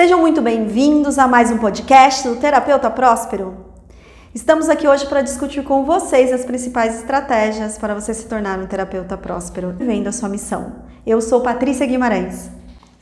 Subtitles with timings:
[0.00, 3.54] Sejam muito bem-vindos a mais um podcast do Terapeuta Próspero.
[4.34, 8.66] Estamos aqui hoje para discutir com vocês as principais estratégias para você se tornar um
[8.66, 10.76] terapeuta próspero, vivendo a sua missão.
[11.06, 12.50] Eu sou Patrícia Guimarães.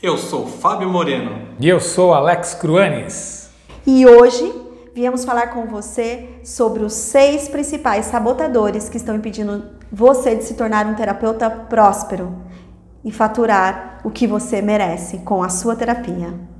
[0.02, 1.50] Eu sou Fábio Moreno.
[1.60, 3.48] E eu sou Alex Cruanes.
[3.86, 4.52] E hoje
[4.92, 10.54] viemos falar com você sobre os seis principais sabotadores que estão impedindo você de se
[10.54, 12.36] tornar um terapeuta próspero
[13.04, 16.57] e faturar o que você merece com a sua terapia.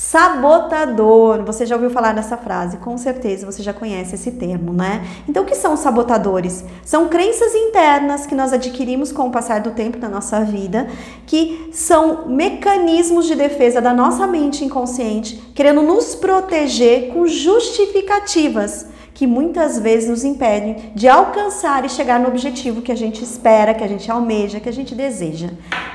[0.00, 2.76] Sabotador, você já ouviu falar dessa frase?
[2.76, 5.04] Com certeza você já conhece esse termo, né?
[5.28, 6.64] Então, o que são sabotadores?
[6.84, 10.88] São crenças internas que nós adquirimos com o passar do tempo na nossa vida,
[11.26, 18.86] que são mecanismos de defesa da nossa mente inconsciente, querendo nos proteger com justificativas
[19.18, 23.74] que muitas vezes nos impedem de alcançar e chegar no objetivo que a gente espera,
[23.74, 25.48] que a gente almeja, que a gente deseja.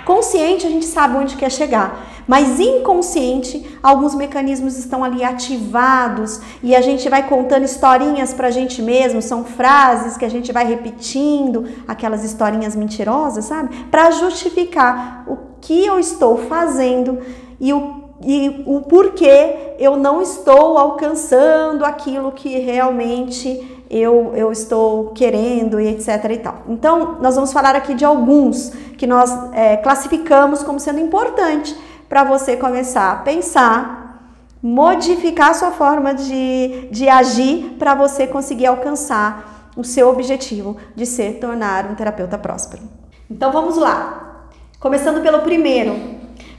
[0.04, 6.76] Consciente, a gente sabe onde quer chegar, mas inconsciente, alguns mecanismos estão ali ativados e
[6.76, 10.68] a gente vai contando historinhas para a gente mesmo, são frases que a gente vai
[10.68, 13.86] repetindo, aquelas historinhas mentirosas, sabe?
[13.86, 17.20] Para justificar o que eu estou fazendo
[17.58, 25.12] e o e o porquê eu não estou alcançando aquilo que realmente eu, eu estou
[25.12, 26.64] querendo e etc e tal.
[26.68, 31.76] Então, nós vamos falar aqui de alguns que nós é, classificamos como sendo importante
[32.08, 39.72] para você começar a pensar, modificar sua forma de, de agir para você conseguir alcançar
[39.76, 42.84] o seu objetivo de se tornar um terapeuta próspero.
[43.30, 44.48] Então, vamos lá.
[44.80, 46.13] Começando pelo primeiro,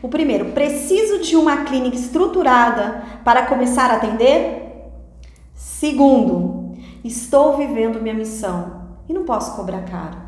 [0.04, 4.90] o primeiro, preciso de uma clínica estruturada para começar a atender?
[5.54, 10.18] Segundo, estou vivendo minha missão e não posso cobrar caro.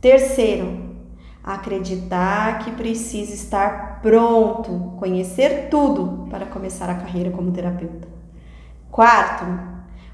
[0.00, 0.96] Terceiro,
[1.44, 8.08] acreditar que precisa estar pronto, conhecer tudo para começar a carreira como terapeuta.
[8.90, 9.44] Quarto,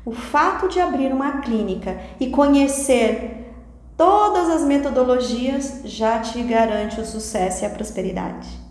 [0.05, 3.55] o fato de abrir uma clínica e conhecer
[3.97, 8.64] todas as metodologias já te garante o sucesso e a prosperidade.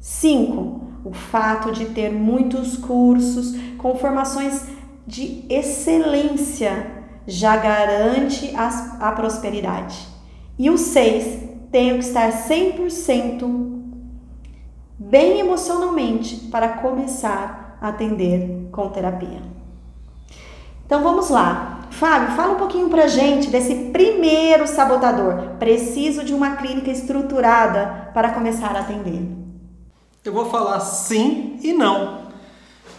[0.00, 0.88] 5.
[1.04, 4.66] O fato de ter muitos cursos com formações
[5.06, 10.06] de excelência já garante a, a prosperidade.
[10.58, 11.48] E o 6.
[11.70, 13.78] Tenho que estar 100%
[14.98, 19.42] bem emocionalmente para começar a atender com terapia.
[20.86, 21.80] Então vamos lá.
[21.90, 25.56] Fábio, fala um pouquinho pra gente desse primeiro sabotador.
[25.58, 29.37] Preciso de uma clínica estruturada para começar a atender.
[30.24, 32.28] Eu vou falar sim e não.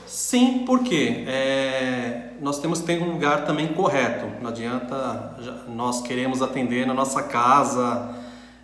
[0.08, 4.26] Sim, porque é, nós temos que ter um lugar também correto.
[4.42, 5.36] Não adianta
[5.68, 8.16] nós queremos atender na nossa casa,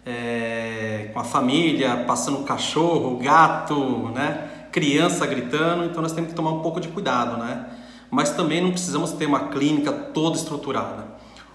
[0.05, 4.49] é, com a família, passando cachorro, gato, né?
[4.71, 7.65] criança gritando, então nós temos que tomar um pouco de cuidado, né?
[8.11, 11.05] Mas também não precisamos ter uma clínica toda estruturada.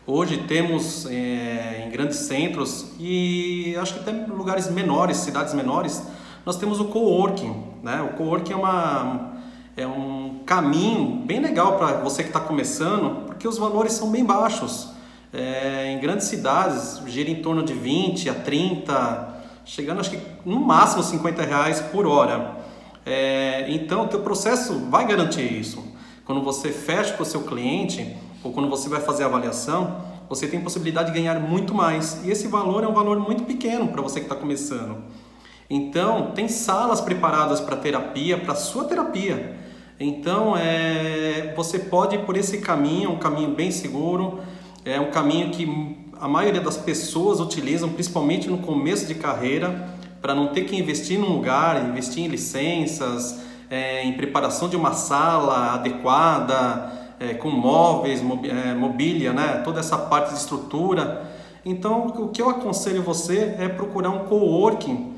[0.07, 6.03] Hoje temos é, em grandes centros e acho que até lugares menores, cidades menores,
[6.45, 7.55] nós temos o coworking.
[7.83, 8.01] Né?
[8.03, 9.33] O coworking é, uma,
[9.77, 14.25] é um caminho bem legal para você que está começando, porque os valores são bem
[14.25, 14.91] baixos.
[15.33, 20.59] É, em grandes cidades gira em torno de 20 a 30, chegando acho que no
[20.59, 22.57] máximo 50 reais por hora.
[23.07, 25.85] É, então o teu processo vai garantir isso.
[26.25, 29.97] Quando você fecha com o seu cliente ou quando você vai fazer a avaliação,
[30.29, 32.21] você tem possibilidade de ganhar muito mais.
[32.25, 34.99] E esse valor é um valor muito pequeno para você que está começando.
[35.71, 39.55] Então, tem salas preparadas para terapia, para sua terapia.
[40.01, 44.41] Então, é, você pode ir por esse caminho, é um caminho bem seguro,
[44.85, 50.35] é um caminho que a maioria das pessoas utilizam, principalmente no começo de carreira, para
[50.35, 55.75] não ter que investir num lugar, investir em licenças, é, em preparação de uma sala
[55.75, 59.63] adequada, é, com móveis, é, mobília, né?
[59.63, 61.31] toda essa parte de estrutura.
[61.65, 65.10] Então, o que eu aconselho você é procurar um coworking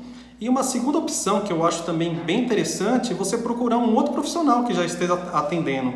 [0.43, 4.11] e uma segunda opção que eu acho também bem interessante é você procurar um outro
[4.11, 5.93] profissional que já esteja atendendo.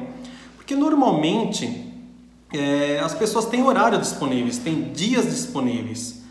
[0.56, 1.92] Porque normalmente
[2.54, 6.24] é, as pessoas têm horário disponíveis, têm dias disponíveis.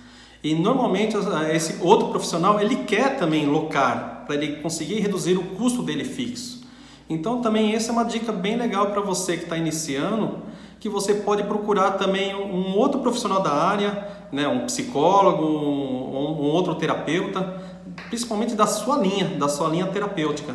[0.43, 1.15] E normalmente
[1.53, 6.67] esse outro profissional ele quer também locar para ele conseguir reduzir o custo dele fixo.
[7.11, 10.39] Então também essa é uma dica bem legal para você que está iniciando,
[10.81, 16.51] que você pode procurar também um outro profissional da área, né, um psicólogo, um, um
[16.51, 17.66] outro terapeuta,
[18.09, 20.55] principalmente da sua linha, da sua linha terapêutica.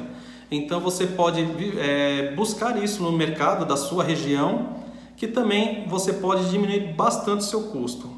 [0.50, 1.48] Então você pode
[1.80, 4.76] é, buscar isso no mercado da sua região,
[5.16, 8.10] que também você pode diminuir bastante o seu custo.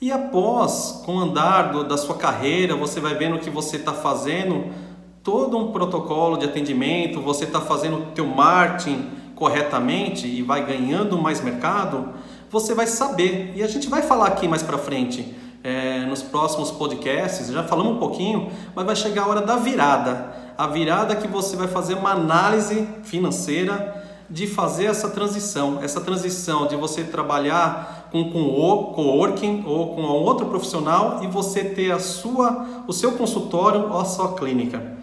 [0.00, 3.92] E após, com o andar do, da sua carreira, você vai vendo que você está
[3.92, 4.66] fazendo,
[5.22, 11.16] todo um protocolo de atendimento, você está fazendo o teu marketing corretamente e vai ganhando
[11.16, 12.10] mais mercado,
[12.50, 13.52] você vai saber.
[13.56, 15.34] E a gente vai falar aqui mais para frente,
[15.64, 20.44] é, nos próximos podcasts, já falamos um pouquinho, mas vai chegar a hora da virada.
[20.58, 26.66] A virada que você vai fazer uma análise financeira de fazer essa transição, essa transição
[26.66, 31.92] de você trabalhar com, com o coworking ou com um outro profissional e você ter
[31.92, 34.94] a sua, o seu consultório ou a sua clínica.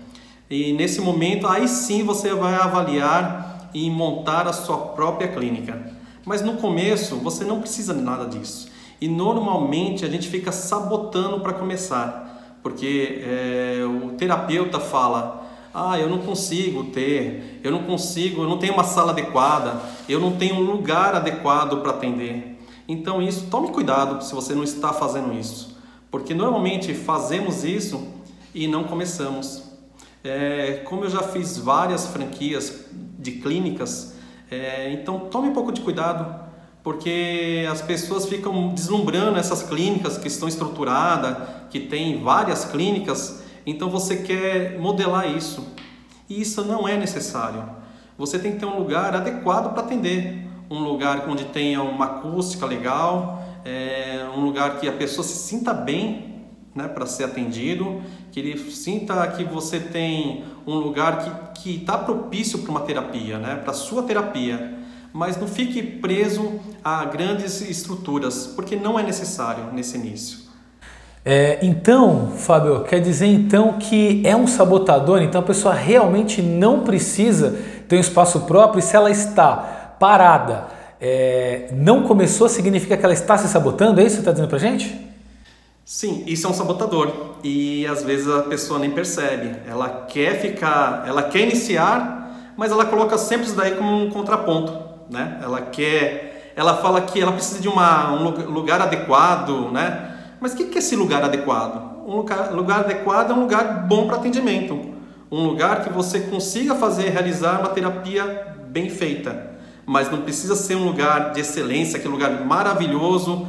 [0.50, 5.92] E nesse momento, aí sim você vai avaliar e montar a sua própria clínica.
[6.24, 8.71] Mas no começo, você não precisa de nada disso.
[9.02, 15.44] E normalmente a gente fica sabotando para começar, porque é, o terapeuta fala:
[15.74, 20.20] ah, eu não consigo ter, eu não consigo, eu não tenho uma sala adequada, eu
[20.20, 22.60] não tenho um lugar adequado para atender.
[22.88, 25.78] Então isso, tome cuidado se você não está fazendo isso,
[26.12, 28.06] porque normalmente fazemos isso
[28.54, 29.64] e não começamos.
[30.24, 32.86] É, como eu já fiz várias franquias
[33.18, 34.16] de clínicas,
[34.52, 36.41] é, então tome um pouco de cuidado,
[36.84, 41.38] porque as pessoas ficam deslumbrando essas clínicas que estão estruturadas,
[41.70, 45.68] que tem várias clínicas, então você quer modelar isso.
[46.28, 47.64] E isso não é necessário.
[48.18, 52.66] Você tem que ter um lugar adequado para atender, um lugar onde tenha uma acústica
[52.66, 56.32] legal, é, um lugar que a pessoa se sinta bem
[56.74, 58.02] né, para ser atendido,
[58.32, 63.56] que ele sinta que você tem um lugar que está propício para uma terapia, né,
[63.56, 64.81] para sua terapia.
[65.14, 70.40] Mas não fique preso a grandes estruturas, porque não é necessário nesse início.
[71.24, 76.84] É, então, Fábio, quer dizer então que é um sabotador, então a pessoa realmente não
[76.84, 80.68] precisa ter um espaço próprio e se ela está parada,
[81.00, 84.02] é, não começou, significa que ela está se sabotando?
[84.02, 85.12] É isso que você está dizendo pra gente?
[85.86, 87.12] Sim, isso é um sabotador
[87.44, 89.58] e às vezes a pessoa nem percebe.
[89.68, 94.72] Ela quer ficar, ela quer iniciar, mas ela coloca sempre isso daí como um contraponto,
[95.12, 95.40] né?
[95.44, 100.16] Ela quer, ela fala que ela precisa de uma, um lugar adequado, né?
[100.40, 102.08] Mas o que é esse lugar adequado?
[102.08, 104.90] Um lugar, lugar adequado é um lugar bom para atendimento,
[105.30, 109.52] um lugar que você consiga fazer, realizar uma terapia bem feita,
[109.86, 113.46] mas não precisa ser um lugar de excelência, aquele lugar maravilhoso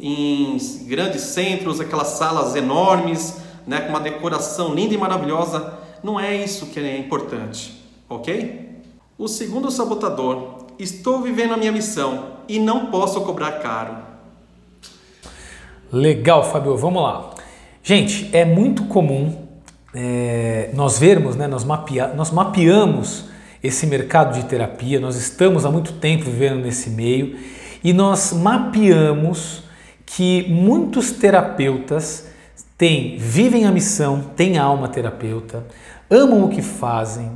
[0.00, 5.72] em grandes centros, aquelas salas enormes, né, com uma decoração linda e maravilhosa.
[6.02, 8.82] Não é isso que é importante, ok?
[9.16, 13.96] O segundo sabotador: estou vivendo a minha missão e não posso cobrar caro.
[15.92, 17.30] Legal, Fabio, vamos lá.
[17.82, 19.44] Gente, é muito comum
[19.94, 23.26] é, nós vermos, né, nós, mapea nós mapeamos
[23.62, 27.38] esse mercado de terapia, nós estamos há muito tempo vivendo nesse meio
[27.82, 29.62] e nós mapeamos
[30.04, 32.26] que muitos terapeutas
[32.76, 35.64] têm, vivem a missão, têm alma terapeuta,
[36.10, 37.30] amam o que fazem,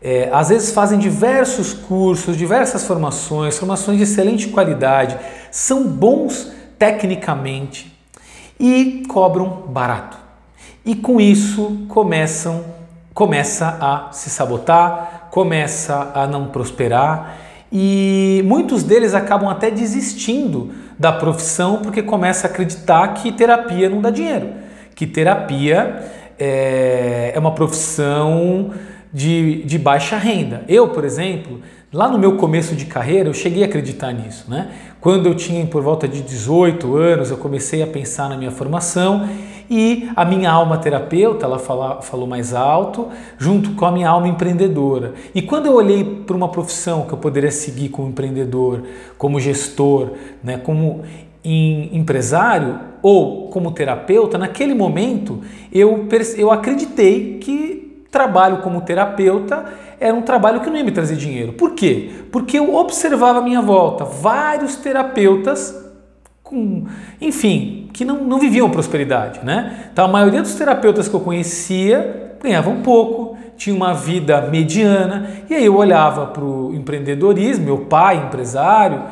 [0.00, 5.18] é, às vezes fazem diversos cursos, diversas formações, formações de excelente qualidade,
[5.50, 7.92] são bons tecnicamente
[8.58, 10.16] e cobram barato.
[10.84, 12.64] E com isso começam,
[13.12, 17.36] começa a se sabotar, começa a não prosperar
[17.70, 24.00] e muitos deles acabam até desistindo da profissão porque começa a acreditar que terapia não
[24.00, 24.50] dá dinheiro,
[24.94, 28.72] que terapia é, é uma profissão
[29.12, 30.64] de, de baixa renda.
[30.68, 31.60] Eu, por exemplo,
[31.92, 34.44] lá no meu começo de carreira, eu cheguei a acreditar nisso.
[34.48, 34.70] Né?
[35.00, 39.28] Quando eu tinha por volta de 18 anos, eu comecei a pensar na minha formação
[39.70, 44.26] e a minha alma terapeuta, ela fala, falou mais alto, junto com a minha alma
[44.26, 45.12] empreendedora.
[45.34, 48.82] E quando eu olhei para uma profissão que eu poderia seguir como empreendedor,
[49.18, 50.12] como gestor,
[50.42, 51.02] né, como
[51.44, 59.64] em empresário ou como terapeuta, naquele momento eu, eu acreditei que trabalho como terapeuta
[60.00, 61.52] era um trabalho que não ia me trazer dinheiro.
[61.52, 62.10] Por quê?
[62.30, 65.74] Porque eu observava à minha volta vários terapeutas
[66.42, 66.86] com,
[67.20, 69.90] enfim, que não, não viviam prosperidade, né?
[69.92, 75.54] Então a maioria dos terapeutas que eu conhecia ganhavam pouco, tinha uma vida mediana, e
[75.54, 79.02] aí eu olhava para o empreendedorismo, meu pai, empresário,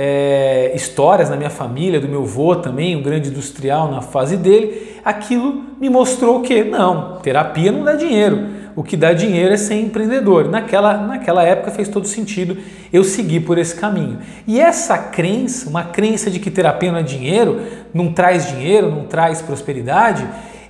[0.00, 5.00] é, histórias na minha família, do meu avô também, um grande industrial na fase dele,
[5.04, 9.74] aquilo me mostrou que não, terapia não dá dinheiro o que dá dinheiro é ser
[9.74, 10.48] empreendedor.
[10.48, 12.56] Naquela, naquela época fez todo sentido
[12.92, 14.18] eu seguir por esse caminho.
[14.46, 17.60] E essa crença, uma crença de que terapia não é dinheiro,
[17.92, 20.24] não traz dinheiro, não traz prosperidade,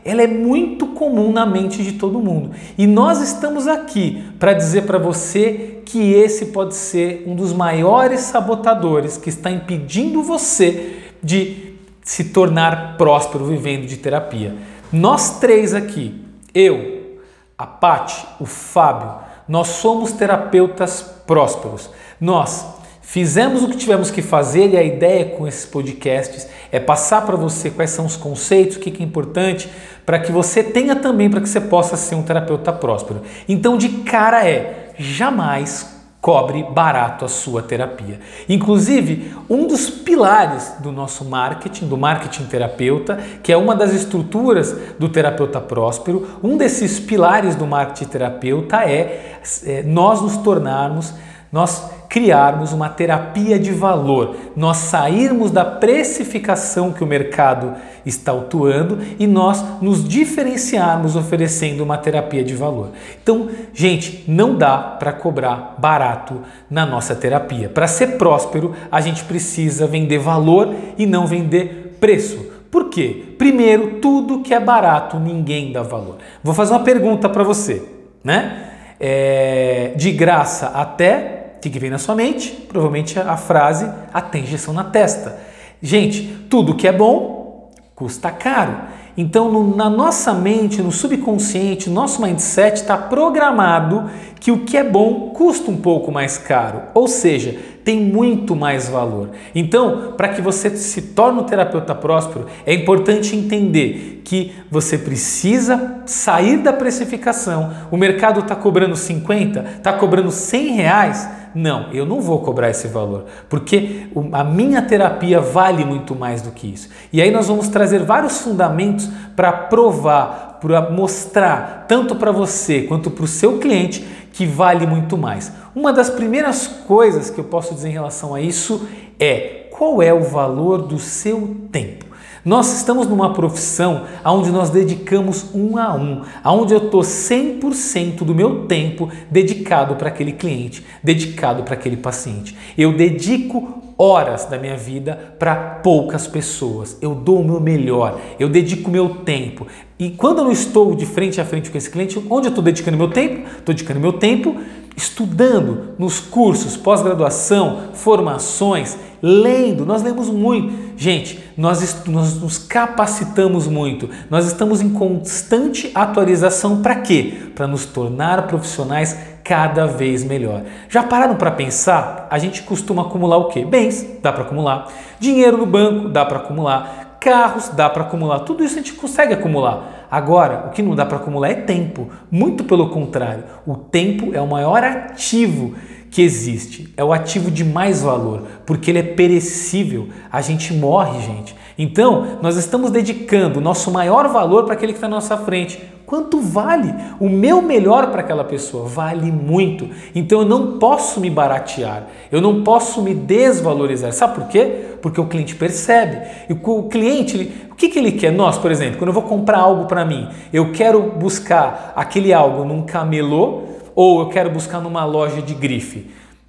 [0.09, 2.53] ela é muito comum na mente de todo mundo.
[2.79, 8.21] E nós estamos aqui para dizer para você que esse pode ser um dos maiores
[8.21, 14.57] sabotadores que está impedindo você de se tornar próspero vivendo de terapia.
[14.91, 16.25] Nós três aqui,
[16.55, 17.19] eu,
[17.59, 19.13] a Pati, o Fábio,
[19.47, 21.91] nós somos terapeutas prósperos.
[22.19, 22.67] Nós
[23.03, 27.37] fizemos o que tivemos que fazer e a ideia com esses podcasts é passar para
[27.37, 29.69] você quais são os conceitos, o que é importante,
[30.05, 33.23] para que você tenha também, para que você possa ser um terapeuta próspero.
[33.49, 38.19] Então, de cara é, jamais cobre barato a sua terapia.
[38.49, 44.77] Inclusive, um dos pilares do nosso marketing, do marketing terapeuta, que é uma das estruturas
[44.99, 51.15] do terapeuta próspero, um desses pilares do marketing terapeuta é, é nós nos tornarmos,
[51.53, 57.75] nós criarmos uma terapia de valor, nós sairmos da precificação que o mercado
[58.07, 62.91] está atuando e nós nos diferenciarmos oferecendo uma terapia de valor.
[63.23, 67.69] Então, gente, não dá para cobrar barato na nossa terapia.
[67.69, 72.53] Para ser próspero, a gente precisa vender valor e não vender preço.
[72.71, 73.35] Por quê?
[73.37, 76.17] Primeiro, tudo que é barato ninguém dá valor.
[76.43, 77.83] Vou fazer uma pergunta para você,
[78.25, 78.65] né?
[79.01, 82.51] É, de graça até o que, vem na sua mente?
[82.51, 85.37] Provavelmente a, frase a injeção na testa.
[85.83, 88.77] Gente, tudo que é bom custa caro.
[89.17, 94.85] Então, no, na nossa mente, no subconsciente, nosso mindset está programado que o que é
[94.85, 99.31] bom custa um pouco mais caro, ou seja, tem muito mais valor.
[99.55, 106.03] Então, para que você se torne um terapeuta próspero, é importante entender que você precisa
[106.07, 107.73] sair da precificação.
[107.91, 111.29] O mercado está cobrando 50, está cobrando 100 reais.
[111.55, 116.51] Não, eu não vou cobrar esse valor, porque a minha terapia vale muito mais do
[116.51, 116.89] que isso.
[117.13, 123.11] E aí nós vamos trazer vários fundamentos para provar, para mostrar, tanto para você quanto
[123.11, 125.53] para o seu cliente, que vale muito mais.
[125.75, 128.89] Uma das primeiras coisas que eu posso dizer em relação a isso
[129.19, 132.08] é qual é o valor do seu tempo.
[132.45, 138.35] Nós estamos numa profissão onde nós dedicamos um a um, onde eu estou 100% do
[138.35, 142.57] meu tempo dedicado para aquele cliente, dedicado para aquele paciente.
[142.77, 146.97] Eu dedico horas da minha vida para poucas pessoas.
[147.03, 149.67] Eu dou o meu melhor, eu dedico o meu tempo.
[149.99, 152.63] E quando eu não estou de frente a frente com esse cliente, onde eu estou
[152.63, 153.49] dedicando meu tempo?
[153.59, 154.57] Estou dedicando meu tempo
[154.99, 159.87] estudando nos cursos, pós-graduação, formações, lendo.
[159.87, 160.99] Nós lemos muito.
[160.99, 164.11] Gente, nós, nós nos capacitamos muito.
[164.29, 167.33] Nós estamos em constante atualização para quê?
[167.55, 170.63] Para nos tornar profissionais cada vez melhor.
[170.89, 172.27] Já pararam para pensar?
[172.29, 173.65] A gente costuma acumular o quê?
[173.65, 174.89] Bens, dá para acumular.
[175.21, 177.19] Dinheiro no banco, dá para acumular.
[177.21, 178.41] Carros, dá para acumular.
[178.41, 179.98] Tudo isso a gente consegue acumular.
[180.11, 182.09] Agora, o que não dá para acumular é tempo.
[182.31, 185.75] Muito pelo contrário, o tempo é o maior ativo
[186.11, 186.93] que existe.
[186.97, 190.09] É o ativo de mais valor, porque ele é perecível.
[190.33, 191.55] A gente morre, gente.
[191.79, 195.81] Então, nós estamos dedicando o nosso maior valor para aquele que está na nossa frente.
[196.05, 196.93] Quanto vale?
[197.21, 199.91] O meu melhor para aquela pessoa vale muito.
[200.15, 204.11] Então eu não posso me baratear, eu não posso me desvalorizar.
[204.15, 204.87] Sabe por quê?
[205.03, 206.27] Porque o cliente percebe.
[206.49, 208.33] E o cliente, o que, que ele quer?
[208.33, 212.65] Nós, por exemplo, quando eu vou comprar algo para mim, eu quero buscar aquele algo
[212.65, 216.07] num camelô ou eu quero buscar numa loja de grife.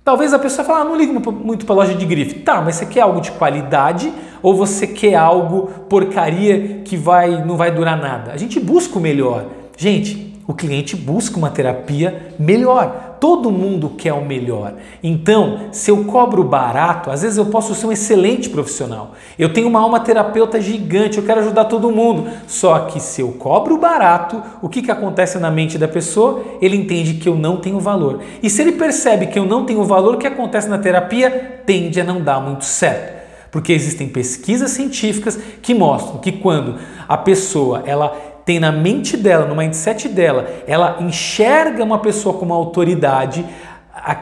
[0.10, 2.40] Talvez a pessoa fale, ah, não ligo muito para loja de grife.
[2.40, 4.12] Tá, mas você quer algo de qualidade
[4.42, 8.32] ou você quer algo porcaria que vai não vai durar nada?
[8.32, 9.46] A gente busca o melhor.
[9.78, 13.18] Gente, o cliente busca uma terapia melhor.
[13.20, 14.74] Todo mundo quer o melhor.
[15.04, 19.12] Então, se eu cobro barato, às vezes eu posso ser um excelente profissional.
[19.38, 22.32] Eu tenho uma alma terapeuta gigante, eu quero ajudar todo mundo.
[22.48, 26.44] Só que se eu cobro barato, o que, que acontece na mente da pessoa?
[26.60, 28.20] Ele entende que eu não tenho valor.
[28.42, 31.62] E se ele percebe que eu não tenho valor, o que acontece na terapia?
[31.64, 33.20] Tende a não dar muito certo.
[33.52, 36.76] Porque existem pesquisas científicas que mostram que quando
[37.08, 38.16] a pessoa ela
[38.50, 43.46] tem na mente dela, no mindset dela, ela enxerga uma pessoa como autoridade,
[43.94, 44.18] a,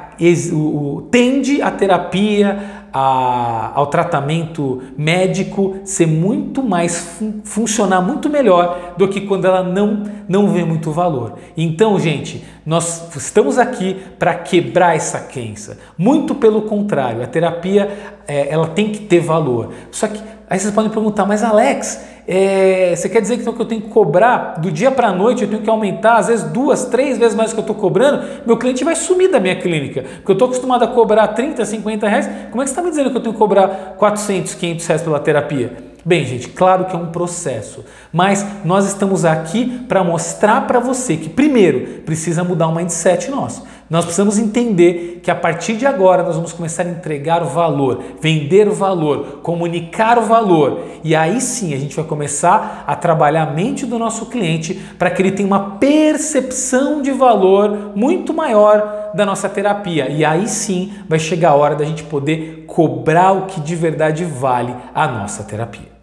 [0.51, 2.59] o, tende a terapia,
[2.91, 9.63] a, ao tratamento médico ser muito mais fun, funcionar muito melhor do que quando ela
[9.63, 11.35] não não vê muito valor.
[11.55, 15.79] Então, gente, nós estamos aqui para quebrar essa crença.
[15.97, 19.73] Muito pelo contrário, a terapia é, ela tem que ter valor.
[19.91, 23.65] Só que aí vocês podem perguntar, mas Alex, é, você quer dizer então, que eu
[23.65, 26.85] tenho que cobrar do dia para a noite, eu tenho que aumentar, às vezes duas,
[26.85, 30.03] três vezes mais do que eu estou cobrando, meu cliente vai sumir da minha clínica,
[30.17, 32.89] porque eu estou acostumado a cobrar 30, 50 reais, como é que você está me
[32.89, 35.87] dizendo que eu tenho que cobrar 400, 500 reais pela terapia?
[36.03, 41.17] Bem, gente, claro que é um processo, mas nós estamos aqui para mostrar para você
[41.17, 43.65] que, primeiro, precisa mudar o mindset nosso.
[43.89, 48.03] Nós precisamos entender que a partir de agora nós vamos começar a entregar o valor,
[48.19, 50.83] vender o valor, comunicar o valor.
[51.03, 55.09] E aí sim a gente vai começar a trabalhar a mente do nosso cliente para
[55.09, 60.09] que ele tenha uma percepção de valor muito maior da nossa terapia.
[60.09, 64.25] E aí sim vai chegar a hora da gente poder cobrar o que de verdade
[64.25, 65.97] vale a nossa terapia.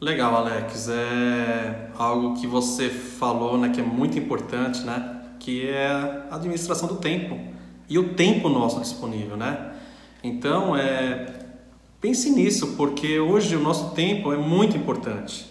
[0.00, 0.88] Legal, Alex.
[0.88, 5.15] É algo que você falou, né, que é muito importante, né?
[5.46, 5.86] Que é
[6.28, 7.38] a administração do tempo
[7.88, 9.74] e o tempo nosso disponível, né?
[10.20, 11.34] Então, é,
[12.00, 15.46] pense nisso, porque hoje o nosso tempo é muito importante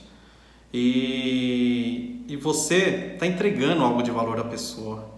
[0.74, 5.12] e, e você está entregando algo de valor à pessoa.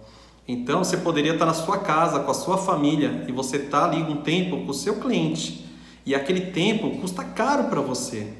[0.46, 4.00] Então, você poderia estar na sua casa, com a sua família, e você está ali
[4.00, 5.66] um tempo com o seu cliente.
[6.06, 8.32] E aquele tempo custa caro para você.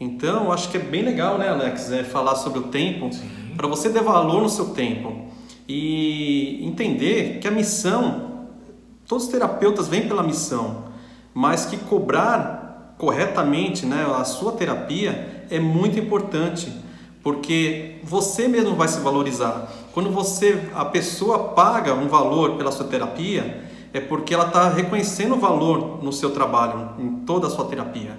[0.00, 3.10] Então, acho que é bem legal, né, Alex, é falar sobre o tempo,
[3.58, 5.26] para você dar valor no seu tempo
[5.68, 8.46] e entender que a missão,
[9.06, 10.84] todos os terapeutas vêm pela missão,
[11.34, 16.72] mas que cobrar corretamente né, a sua terapia é muito importante,
[17.22, 19.70] porque você mesmo vai se valorizar.
[19.92, 25.34] Quando você, a pessoa paga um valor pela sua terapia, é porque ela está reconhecendo
[25.34, 28.16] o valor no seu trabalho, em toda a sua terapia.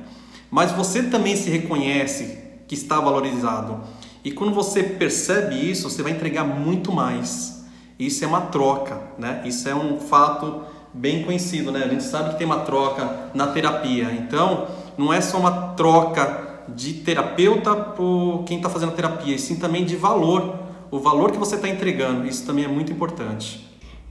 [0.49, 2.37] Mas você também se reconhece
[2.67, 3.79] que está valorizado.
[4.23, 7.65] E quando você percebe isso, você vai entregar muito mais.
[7.99, 9.41] Isso é uma troca, né?
[9.45, 10.61] Isso é um fato
[10.93, 11.83] bem conhecido, né?
[11.83, 14.11] A gente sabe que tem uma troca na terapia.
[14.11, 19.39] Então, não é só uma troca de terapeuta por quem está fazendo a terapia, e
[19.39, 20.59] sim também de valor.
[20.91, 23.65] O valor que você está entregando, isso também é muito importante.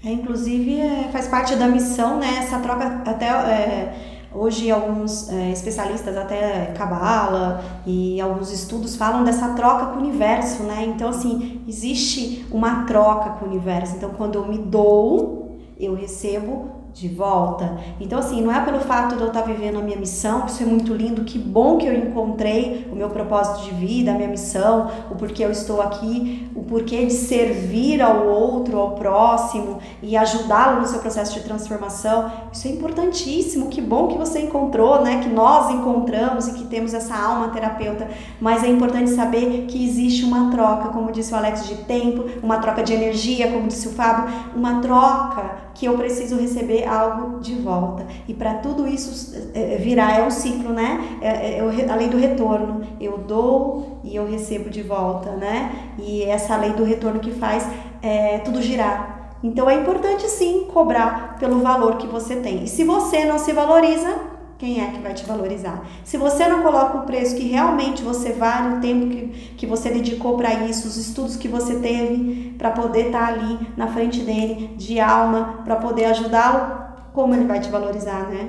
[0.04, 2.38] É, inclusive, é, faz parte da missão, né?
[2.38, 3.26] Essa troca até...
[3.26, 10.02] É Hoje, alguns é, especialistas, até Cabala e alguns estudos falam dessa troca com o
[10.02, 10.84] universo, né?
[10.84, 13.96] Então, assim, existe uma troca com o universo.
[13.96, 17.76] Então, quando eu me dou, eu recebo de volta.
[18.00, 20.66] Então, assim, não é pelo fato de eu estar vivendo a minha missão, isso é
[20.66, 24.90] muito lindo, que bom que eu encontrei o meu propósito de vida, a minha missão,
[25.10, 30.80] o porquê eu estou aqui, o porquê de servir ao outro, ao próximo e ajudá-lo
[30.80, 32.32] no seu processo de transformação.
[32.50, 35.21] Isso é importantíssimo, que bom que você encontrou, né?
[35.23, 38.08] Que nós encontramos e que temos essa alma terapeuta,
[38.40, 42.56] mas é importante saber que existe uma troca, como disse o Alex, de tempo, uma
[42.56, 47.54] troca de energia, como disse o Fábio, uma troca que eu preciso receber algo de
[47.54, 48.06] volta.
[48.26, 51.19] E para tudo isso é, é, virar, é um ciclo, né?
[51.21, 52.80] É, é, a lei do retorno.
[52.99, 55.93] Eu dou e eu recebo de volta, né?
[55.99, 57.69] E essa lei do retorno que faz
[58.02, 59.36] é, tudo girar.
[59.45, 62.65] Então é importante sim cobrar pelo valor que você tem.
[62.65, 64.15] E se você não se valoriza,
[64.58, 65.84] quem é que vai te valorizar?
[66.02, 69.90] Se você não coloca o preço que realmente você vale, o tempo que, que você
[69.90, 74.21] dedicou para isso, os estudos que você teve para poder estar tá ali na frente
[74.21, 78.49] dele, de alma, para poder ajudá-lo, como ele vai te valorizar, né?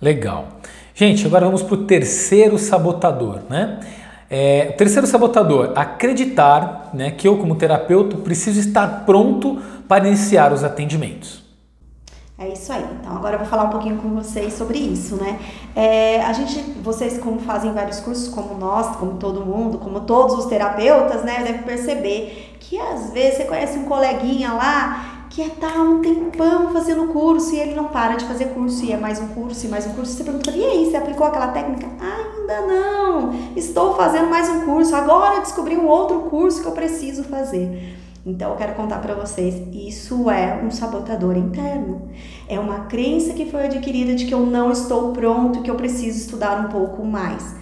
[0.00, 0.48] Legal.
[0.94, 3.80] Gente, agora vamos para o terceiro sabotador, né?
[4.28, 10.64] É, terceiro sabotador, acreditar né, que eu, como terapeuta, preciso estar pronto para iniciar os
[10.64, 11.41] atendimentos.
[12.42, 12.84] É isso aí.
[13.00, 15.38] Então agora eu vou falar um pouquinho com vocês sobre isso, né?
[15.76, 20.34] É, a gente, vocês como fazem vários cursos, como nós, como todo mundo, como todos
[20.36, 25.68] os terapeutas, né, deve perceber que às vezes você conhece um coleguinha lá que está
[25.68, 29.20] há um tempão fazendo curso e ele não para de fazer curso e é mais
[29.20, 30.12] um curso e mais um curso.
[30.12, 31.86] Você pergunta, e aí, você aplicou aquela técnica?
[32.00, 33.32] Ainda não.
[33.54, 34.96] Estou fazendo mais um curso.
[34.96, 38.01] Agora descobri um outro curso que eu preciso fazer.
[38.24, 42.08] Então eu quero contar para vocês, isso é um sabotador interno.
[42.48, 46.18] É uma crença que foi adquirida de que eu não estou pronto, que eu preciso
[46.18, 47.60] estudar um pouco mais.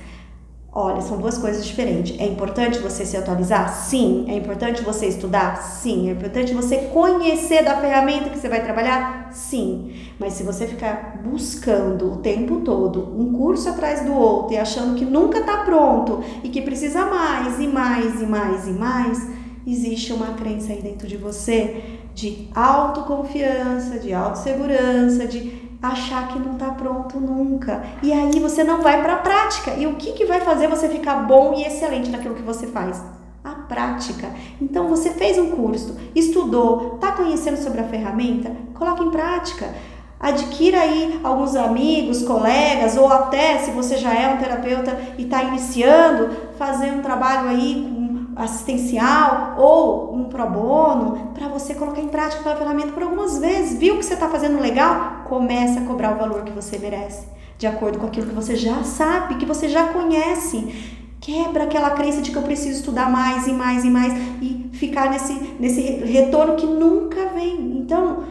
[0.72, 2.16] Olha, são duas coisas diferentes.
[2.20, 3.74] É importante você se atualizar?
[3.74, 4.26] Sim.
[4.28, 5.56] É importante você estudar?
[5.56, 6.08] Sim.
[6.08, 9.30] É importante você conhecer da ferramenta que você vai trabalhar?
[9.32, 9.92] Sim.
[10.16, 14.94] Mas se você ficar buscando o tempo todo um curso atrás do outro e achando
[14.94, 19.28] que nunca está pronto e que precisa mais e mais e mais e mais,
[19.72, 26.52] existe uma crença aí dentro de você de autoconfiança, de autossegurança, de achar que não
[26.52, 27.82] está pronto nunca.
[28.02, 29.72] E aí você não vai para a prática.
[29.72, 33.02] E o que, que vai fazer você ficar bom e excelente naquilo que você faz?
[33.42, 34.28] A prática.
[34.60, 38.52] Então você fez um curso, estudou, está conhecendo sobre a ferramenta?
[38.74, 39.74] Coloque em prática.
[40.20, 45.42] Adquira aí alguns amigos, colegas, ou até se você já é um terapeuta e está
[45.42, 47.99] iniciando, fazer um trabalho aí com
[48.42, 53.78] assistencial ou um pro bono para você colocar em prática aquela ferramenta por algumas vezes.
[53.78, 55.22] Viu que você está fazendo legal?
[55.24, 57.26] Comece a cobrar o valor que você merece.
[57.58, 60.96] de acordo com aquilo que você já sabe, que você já conhece.
[61.20, 65.10] Quebra aquela crença de que eu preciso estudar mais e mais e mais e ficar
[65.10, 67.76] nesse, nesse retorno que nunca vem.
[67.76, 68.24] Então,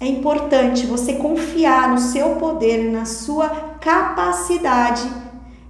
[0.00, 5.02] é importante você confiar no seu poder, na sua capacidade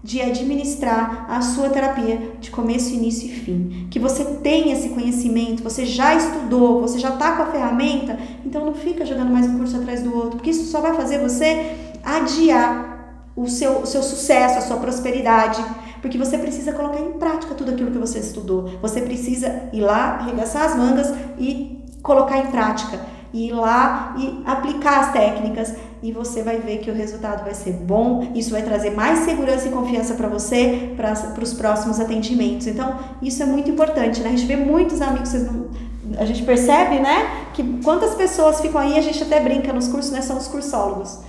[0.03, 3.87] de administrar a sua terapia de começo, início e fim.
[3.91, 8.67] Que você tenha esse conhecimento, você já estudou, você já está com a ferramenta, então
[8.67, 11.77] não fica jogando mais um curso atrás do outro, porque isso só vai fazer você
[12.03, 12.93] adiar
[13.37, 15.65] o seu, o seu sucesso, a sua prosperidade,
[16.01, 18.69] porque você precisa colocar em prática tudo aquilo que você estudou.
[18.83, 23.01] Você precisa ir lá, arregaçar as mangas e colocar em prática.
[23.33, 27.73] Ir lá e aplicar as técnicas e você vai ver que o resultado vai ser
[27.73, 32.67] bom, isso vai trazer mais segurança e confiança para você para os próximos atendimentos.
[32.67, 34.31] Então, isso é muito importante, né?
[34.31, 35.71] A gente vê muitos amigos, não,
[36.19, 40.11] a gente percebe, né, que quantas pessoas ficam aí, a gente até brinca nos cursos,
[40.11, 41.21] né, são os cursólogos.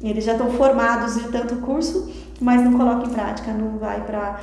[0.00, 4.40] Eles já estão formados de tanto curso, mas não coloca em prática, não vai para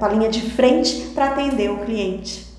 [0.00, 2.52] a linha de frente para atender o cliente.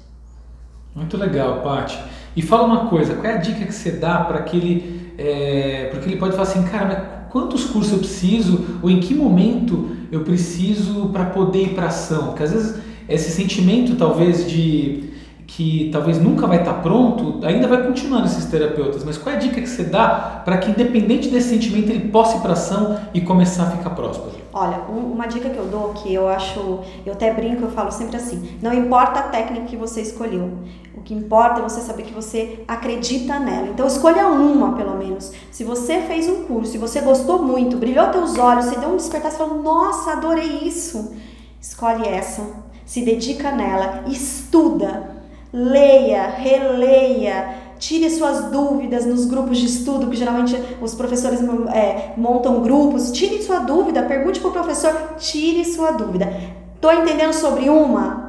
[0.96, 2.00] Muito legal, Paty.
[2.36, 6.10] E fala uma coisa, qual é a dica que você dá para aquele é, porque
[6.10, 10.21] ele pode falar assim, cara, mas quantos cursos eu preciso ou em que momento eu
[10.21, 12.28] preciso para poder ir para ação?
[12.28, 15.12] Porque às vezes esse sentimento talvez de
[15.45, 19.04] que talvez nunca vai estar pronto, ainda vai continuar nesses terapeutas.
[19.04, 22.38] Mas qual é a dica que você dá para que independente desse sentimento ele possa
[22.38, 24.42] ir para ação e começar a ficar próspero?
[24.54, 28.18] Olha, uma dica que eu dou que eu acho, eu até brinco, eu falo sempre
[28.18, 30.52] assim: não importa a técnica que você escolheu,
[30.96, 33.70] o que importa é você saber que você acredita nela.
[33.70, 35.32] Então escolha uma, pelo menos.
[35.52, 38.98] Se você fez um curso e você gostou muito, brilhou teus olhos, você deu um
[38.98, 41.16] despertar, você falou, nossa, adorei isso.
[41.60, 42.46] Escolhe essa,
[42.86, 45.16] se dedica nela, estuda,
[45.52, 51.41] leia, releia, tire suas dúvidas nos grupos de estudo, que geralmente os professores
[51.74, 53.12] é, montam grupos.
[53.12, 56.32] Tire sua dúvida, pergunte para o professor, tire sua dúvida.
[56.76, 58.24] Estou entendendo sobre uma?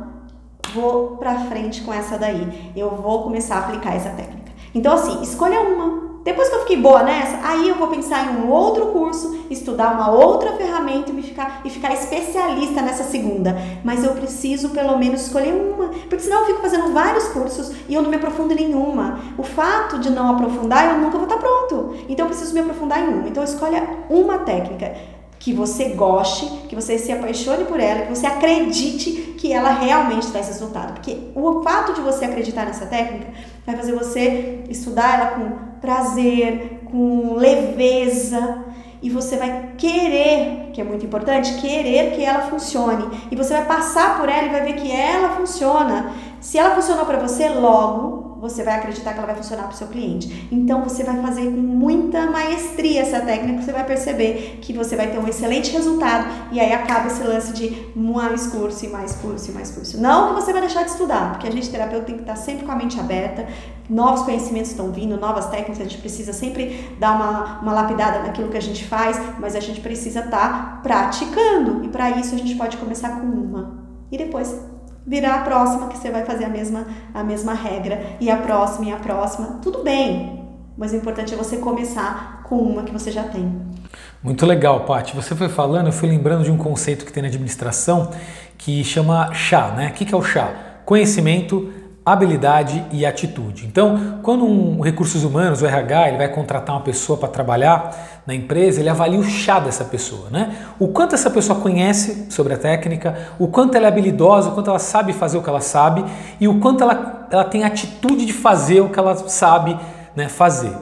[0.74, 2.72] vou para frente com essa daí.
[2.74, 4.52] Eu vou começar a aplicar essa técnica.
[4.74, 6.13] Então, assim, escolha uma.
[6.24, 9.92] Depois que eu fiquei boa nessa, aí eu vou pensar em um outro curso, estudar
[9.92, 13.54] uma outra ferramenta e, ficar, e ficar especialista nessa segunda.
[13.84, 17.94] Mas eu preciso pelo menos escolher uma, porque senão eu fico fazendo vários cursos e
[17.94, 19.20] eu não me aprofundo em nenhuma.
[19.36, 21.94] O fato de não aprofundar, eu nunca vou estar pronto.
[22.08, 23.28] Então eu preciso me aprofundar em uma.
[23.28, 24.94] Então escolha uma técnica
[25.38, 30.28] que você goste, que você se apaixone por ela, que você acredite que ela realmente
[30.28, 30.94] traz resultado.
[30.94, 33.26] Porque o fato de você acreditar nessa técnica
[33.66, 38.64] vai fazer você estudar ela com prazer, com leveza,
[39.02, 43.04] e você vai querer, que é muito importante, querer que ela funcione.
[43.30, 46.10] E você vai passar por ela e vai ver que ela funciona.
[46.40, 49.76] Se ela funcionou para você, logo você vai acreditar que ela vai funcionar para o
[49.76, 50.46] seu cliente.
[50.52, 55.10] Então você vai fazer com muita maestria essa técnica, você vai perceber que você vai
[55.10, 59.50] ter um excelente resultado e aí acaba esse lance de mais curso e mais curso
[59.50, 59.98] e mais curso.
[59.98, 62.66] Não que você vai deixar de estudar, porque a gente terapeuta tem que estar sempre
[62.66, 63.46] com a mente aberta,
[63.88, 68.50] novos conhecimentos estão vindo, novas técnicas, a gente precisa sempre dar uma, uma lapidada naquilo
[68.50, 72.54] que a gente faz, mas a gente precisa estar praticando e para isso a gente
[72.56, 74.73] pode começar com uma e depois
[75.06, 78.86] virar a próxima que você vai fazer a mesma, a mesma regra e a próxima
[78.86, 79.58] e a próxima.
[79.62, 80.44] Tudo bem,
[80.76, 83.74] mas o importante é você começar com uma que você já tem.
[84.22, 85.14] Muito legal, Paty.
[85.14, 88.10] Você foi falando, eu fui lembrando de um conceito que tem na administração
[88.56, 89.88] que chama chá, né?
[89.88, 90.50] O que é o chá?
[90.84, 91.72] Conhecimento,
[92.04, 93.64] habilidade e atitude.
[93.66, 98.34] Então, quando um recursos humanos, o RH, ele vai contratar uma pessoa para trabalhar na
[98.34, 100.54] empresa, ele avalia o chá dessa pessoa, né?
[100.78, 104.68] O quanto essa pessoa conhece sobre a técnica, o quanto ela é habilidosa, o quanto
[104.68, 106.04] ela sabe fazer o que ela sabe
[106.38, 109.78] e o quanto ela, ela tem atitude de fazer o que ela sabe
[110.14, 110.76] né, fazer.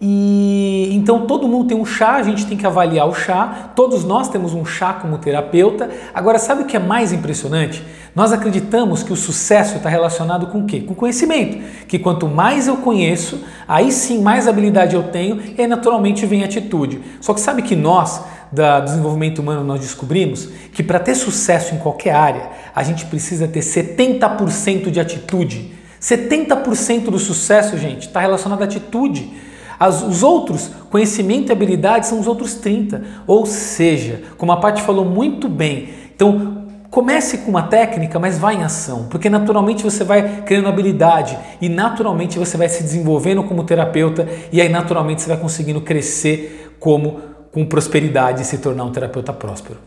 [0.00, 3.72] E então todo mundo tem um chá, a gente tem que avaliar o chá.
[3.74, 5.90] Todos nós temos um chá como terapeuta.
[6.14, 7.82] Agora, sabe o que é mais impressionante?
[8.14, 10.80] Nós acreditamos que o sucesso está relacionado com o quê?
[10.80, 11.58] Com conhecimento.
[11.88, 17.00] Que quanto mais eu conheço, aí sim mais habilidade eu tenho e naturalmente vem atitude.
[17.20, 21.78] Só que sabe que nós da desenvolvimento humano nós descobrimos que para ter sucesso em
[21.78, 25.72] qualquer área, a gente precisa ter 70% de atitude.
[26.00, 29.30] 70% do sucesso, gente, está relacionado à atitude.
[29.78, 33.02] As, os outros, conhecimento e habilidade, são os outros 30.
[33.26, 38.52] Ou seja, como a Paty falou muito bem, então comece com uma técnica, mas vá
[38.52, 43.62] em ação, porque naturalmente você vai criando habilidade e naturalmente você vai se desenvolvendo como
[43.62, 47.20] terapeuta e aí naturalmente você vai conseguindo crescer como
[47.52, 49.78] com prosperidade e se tornar um terapeuta próspero.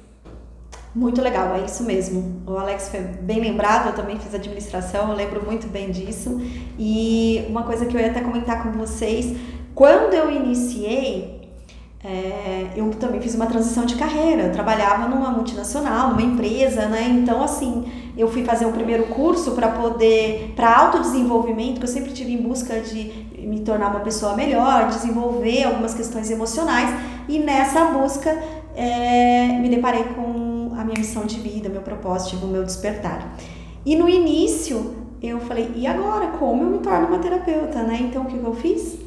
[0.93, 2.41] Muito legal, é isso mesmo.
[2.45, 6.41] O Alex foi bem lembrado, eu também fiz administração, eu lembro muito bem disso.
[6.77, 9.33] E uma coisa que eu ia até comentar com vocês
[9.73, 11.41] quando eu iniciei,
[12.03, 14.43] é, eu também fiz uma transição de carreira.
[14.43, 17.07] Eu trabalhava numa multinacional, numa empresa, né?
[17.09, 17.85] Então, assim,
[18.17, 22.41] eu fui fazer um primeiro curso para poder, para autodesenvolvimento, que eu sempre tive em
[22.41, 26.89] busca de me tornar uma pessoa melhor, desenvolver algumas questões emocionais.
[27.29, 28.31] E nessa busca,
[28.75, 33.35] é, me deparei com a minha missão de vida, meu propósito, o meu despertar.
[33.85, 36.27] E no início, eu falei, e agora?
[36.39, 37.99] Como eu me torno uma terapeuta, né?
[38.01, 39.00] Então, o que eu fiz?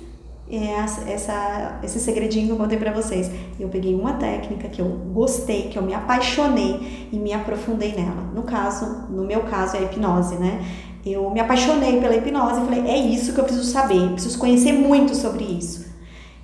[0.57, 3.31] É essa, esse segredinho que eu contei para vocês.
[3.59, 8.31] Eu peguei uma técnica que eu gostei, que eu me apaixonei e me aprofundei nela.
[8.35, 10.65] No caso, no meu caso, é a hipnose, né?
[11.05, 14.73] Eu me apaixonei pela hipnose e falei, é isso que eu preciso saber, preciso conhecer
[14.73, 15.85] muito sobre isso.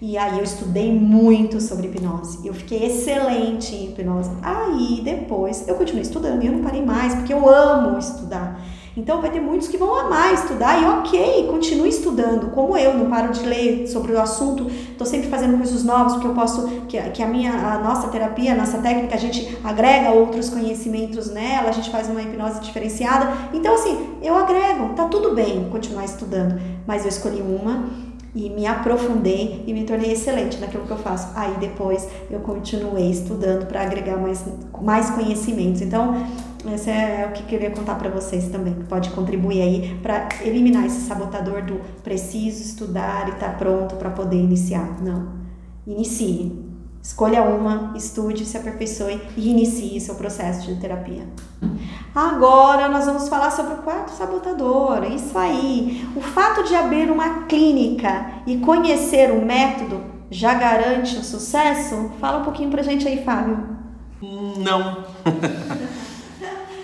[0.02, 2.46] E aí eu estudei muito sobre hipnose.
[2.46, 4.30] Eu fiquei excelente em hipnose.
[4.42, 8.60] Aí depois eu continuei estudando e eu não parei mais, porque eu amo estudar.
[8.96, 13.08] Então vai ter muitos que vão amar estudar e ok, continue estudando, como eu, não
[13.08, 17.00] paro de ler sobre o assunto, estou sempre fazendo coisas novas, porque eu posso, que,
[17.10, 21.68] que a minha, a nossa terapia, a nossa técnica, a gente agrega outros conhecimentos nela,
[21.68, 23.32] a gente faz uma hipnose diferenciada.
[23.52, 28.66] Então, assim, eu agrego, tá tudo bem continuar estudando, mas eu escolhi uma e me
[28.66, 31.28] aprofundei e me tornei excelente naquilo que eu faço.
[31.34, 34.44] Aí depois eu continuei estudando para agregar mais,
[34.80, 35.80] mais conhecimentos.
[35.80, 36.14] Então,
[36.68, 40.84] esse é o que queria contar para vocês também, que pode contribuir aí para eliminar
[40.84, 45.00] esse sabotador do preciso estudar e estar tá pronto para poder iniciar.
[45.02, 45.40] Não.
[45.86, 46.68] Inicie.
[47.02, 51.26] Escolha uma, estude, se aperfeiçoe e inicie seu processo de terapia.
[52.14, 55.04] Agora nós vamos falar sobre o quarto sabotador.
[55.10, 56.06] Isso aí.
[56.14, 62.10] O fato de abrir uma clínica e conhecer o método já garante o sucesso?
[62.20, 63.66] Fala um pouquinho pra gente aí, Fábio.
[64.58, 65.04] Não.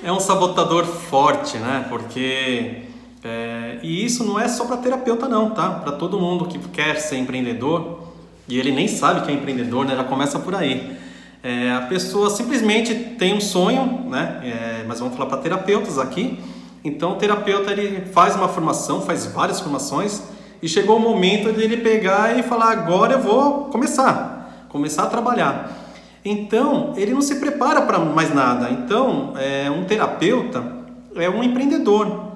[0.06, 1.84] é um sabotador forte, né?
[1.88, 2.84] Porque
[3.24, 5.68] é, e isso não é só para terapeuta não, tá?
[5.68, 8.04] Para todo mundo que quer ser empreendedor
[8.48, 9.96] e ele nem sabe que é empreendedor, né?
[9.96, 10.96] Já começa por aí.
[11.42, 14.42] É, a pessoa simplesmente tem um sonho, né?
[14.44, 16.38] É, mas vamos falar para terapeutas aqui.
[16.84, 20.22] Então, o terapeuta ele faz uma formação, faz várias formações
[20.62, 25.06] e chegou o momento de ele pegar e falar: agora eu vou começar, começar a
[25.06, 25.85] trabalhar.
[26.28, 28.68] Então, ele não se prepara para mais nada.
[28.68, 30.60] Então, é, um terapeuta
[31.14, 32.32] é um empreendedor.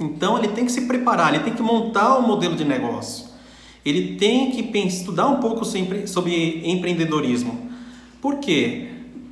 [0.00, 3.26] Então, ele tem que se preparar, ele tem que montar o um modelo de negócio.
[3.84, 5.62] Ele tem que estudar um pouco
[6.06, 7.70] sobre empreendedorismo.
[8.22, 8.88] Por quê?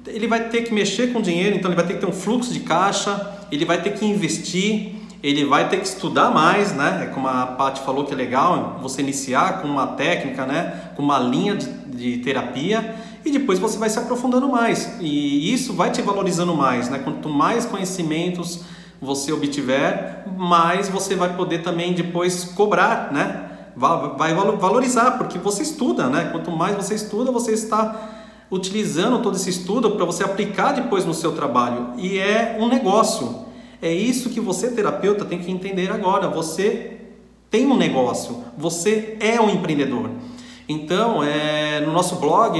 [0.07, 2.53] Ele vai ter que mexer com dinheiro, então ele vai ter que ter um fluxo
[2.53, 7.09] de caixa, ele vai ter que investir, ele vai ter que estudar mais, né?
[7.09, 10.91] É como a Paty falou que é legal você iniciar com uma técnica, né?
[10.95, 12.95] Com uma linha de, de terapia
[13.27, 17.01] e depois você vai se aprofundando mais e isso vai te valorizando mais, né?
[17.01, 18.61] Quanto mais conhecimentos
[19.01, 23.51] você obtiver, mais você vai poder também depois cobrar, né?
[23.77, 26.29] Vai valorizar porque você estuda, né?
[26.31, 28.13] Quanto mais você estuda, você está
[28.49, 33.45] utilizando todo esse estudo para você aplicar depois no seu trabalho e é um negócio.
[33.83, 36.29] É isso que você terapeuta tem que entender agora.
[36.29, 37.01] Você
[37.51, 40.11] tem um negócio, você é um empreendedor.
[40.69, 42.59] Então, é, no nosso blog,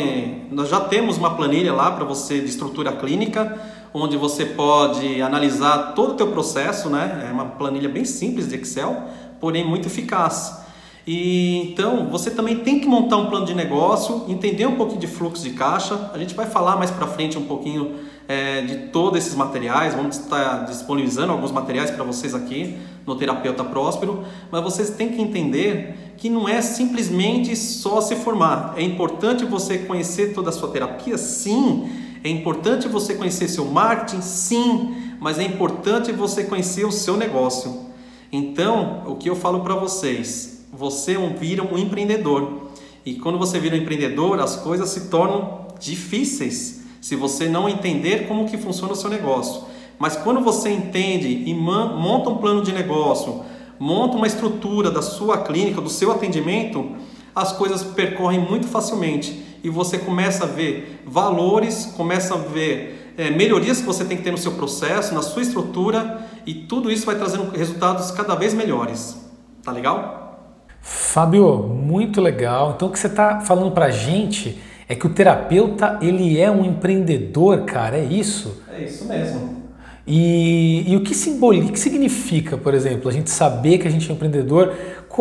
[0.53, 3.61] nós já temos uma planilha lá para você de estrutura clínica,
[3.93, 7.27] onde você pode analisar todo o teu processo, né?
[7.29, 9.03] É uma planilha bem simples de Excel,
[9.41, 10.65] porém muito eficaz.
[11.07, 15.07] E então você também tem que montar um plano de negócio, entender um pouquinho de
[15.07, 16.11] fluxo de caixa.
[16.13, 17.95] A gente vai falar mais para frente um pouquinho
[18.29, 19.95] é, de todos esses materiais.
[19.95, 25.23] Vamos estar disponibilizando alguns materiais para vocês aqui no Terapeuta Próspero, mas vocês têm que
[25.23, 28.75] entender que não é simplesmente só se formar.
[28.77, 31.89] É importante você conhecer toda a sua terapia, sim.
[32.25, 34.97] É importante você conhecer seu marketing, sim.
[35.21, 37.87] Mas é importante você conhecer o seu negócio.
[38.33, 42.71] Então, o que eu falo para vocês, você vira um empreendedor.
[43.05, 48.27] E quando você vira um empreendedor, as coisas se tornam difíceis se você não entender
[48.27, 49.63] como que funciona o seu negócio.
[49.99, 53.45] Mas quando você entende e monta um plano de negócio,
[53.79, 56.97] monta uma estrutura da sua clínica, do seu atendimento,
[57.35, 63.31] as coisas percorrem muito facilmente e você começa a ver valores, começa a ver é,
[63.31, 67.05] melhorias que você tem que ter no seu processo, na sua estrutura e tudo isso
[67.05, 69.17] vai trazendo resultados cada vez melhores.
[69.63, 70.57] Tá legal?
[70.81, 72.75] Fábio, muito legal.
[72.77, 74.59] Então o que você está falando para a gente
[74.89, 78.63] é que o terapeuta ele é um empreendedor, cara, é isso?
[78.73, 79.66] É isso mesmo.
[80.07, 84.15] E, e o que, que significa, por exemplo, a gente saber que a gente é
[84.15, 84.73] empreendedor?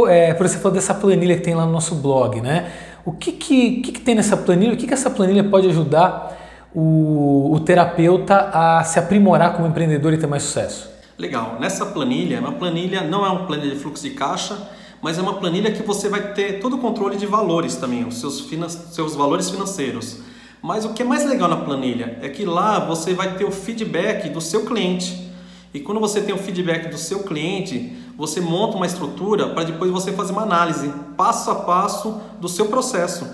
[0.08, 2.72] É, por exemplo, dessa planilha que tem lá no nosso blog, né?
[3.04, 4.74] O que, que, que, que tem nessa planilha?
[4.74, 10.14] O que, que essa planilha pode ajudar o, o terapeuta a se aprimorar como empreendedor
[10.14, 10.90] e ter mais sucesso?
[11.18, 11.58] Legal.
[11.60, 14.70] Nessa planilha, uma planilha não é uma planilha de fluxo de caixa,
[15.02, 18.20] mas é uma planilha que você vai ter todo o controle de valores também, os
[18.20, 18.48] seus,
[18.92, 20.18] seus valores financeiros.
[20.66, 23.52] Mas o que é mais legal na planilha é que lá você vai ter o
[23.52, 25.30] feedback do seu cliente.
[25.72, 29.92] E quando você tem o feedback do seu cliente, você monta uma estrutura para depois
[29.92, 33.30] você fazer uma análise passo a passo do seu processo.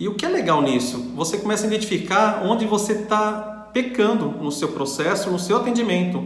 [0.00, 1.12] E o que é legal nisso?
[1.14, 6.24] Você começa a identificar onde você está pecando no seu processo, no seu atendimento.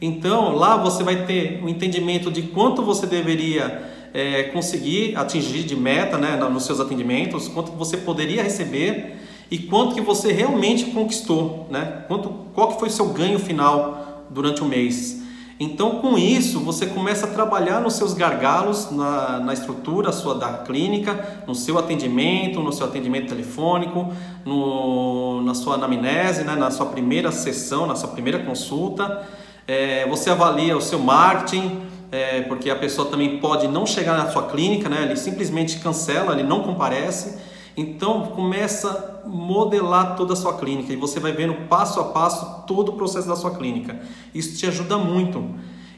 [0.00, 3.82] Então lá você vai ter um entendimento de quanto você deveria
[4.14, 9.94] é, conseguir atingir de meta né, nos seus atendimentos, quanto você poderia receber e quanto
[9.94, 12.04] que você realmente conquistou, né?
[12.06, 15.18] Quanto, qual que foi o seu ganho final durante o mês.
[15.60, 20.58] Então, com isso, você começa a trabalhar nos seus gargalos, na, na estrutura sua da
[20.58, 24.12] clínica, no seu atendimento, no seu atendimento telefônico,
[24.44, 26.54] no, na sua anamnese, né?
[26.54, 29.26] na sua primeira sessão, na sua primeira consulta.
[29.66, 31.80] É, você avalia o seu marketing,
[32.12, 35.02] é, porque a pessoa também pode não chegar na sua clínica, né?
[35.02, 37.36] ele simplesmente cancela, ele não comparece.
[37.76, 42.90] Então começa modelar toda a sua clínica e você vai vendo passo a passo todo
[42.90, 44.00] o processo da sua clínica.
[44.34, 45.44] Isso te ajuda muito.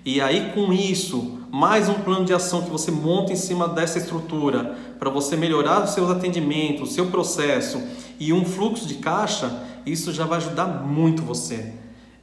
[0.05, 3.99] E aí com isso, mais um plano de ação que você monta em cima dessa
[3.99, 7.83] estrutura para você melhorar os seus atendimentos, o seu processo
[8.19, 11.75] e um fluxo de caixa, isso já vai ajudar muito você.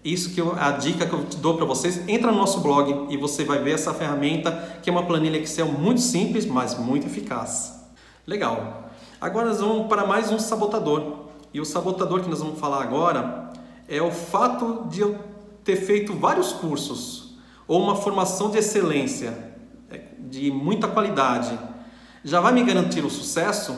[0.03, 3.13] Isso que eu, a dica que eu te dou para vocês, entra no nosso blog
[3.13, 7.07] e você vai ver essa ferramenta que é uma planilha Excel muito simples, mas muito
[7.07, 7.76] eficaz.
[8.27, 8.89] Legal.
[9.21, 11.27] Agora nós vamos para mais um sabotador.
[11.53, 13.53] E o sabotador que nós vamos falar agora
[13.87, 15.15] é o fato de eu
[15.63, 19.33] ter feito vários cursos ou uma formação de excelência,
[19.89, 21.57] é, de muita qualidade.
[22.21, 23.73] Já vai me garantir o sucesso?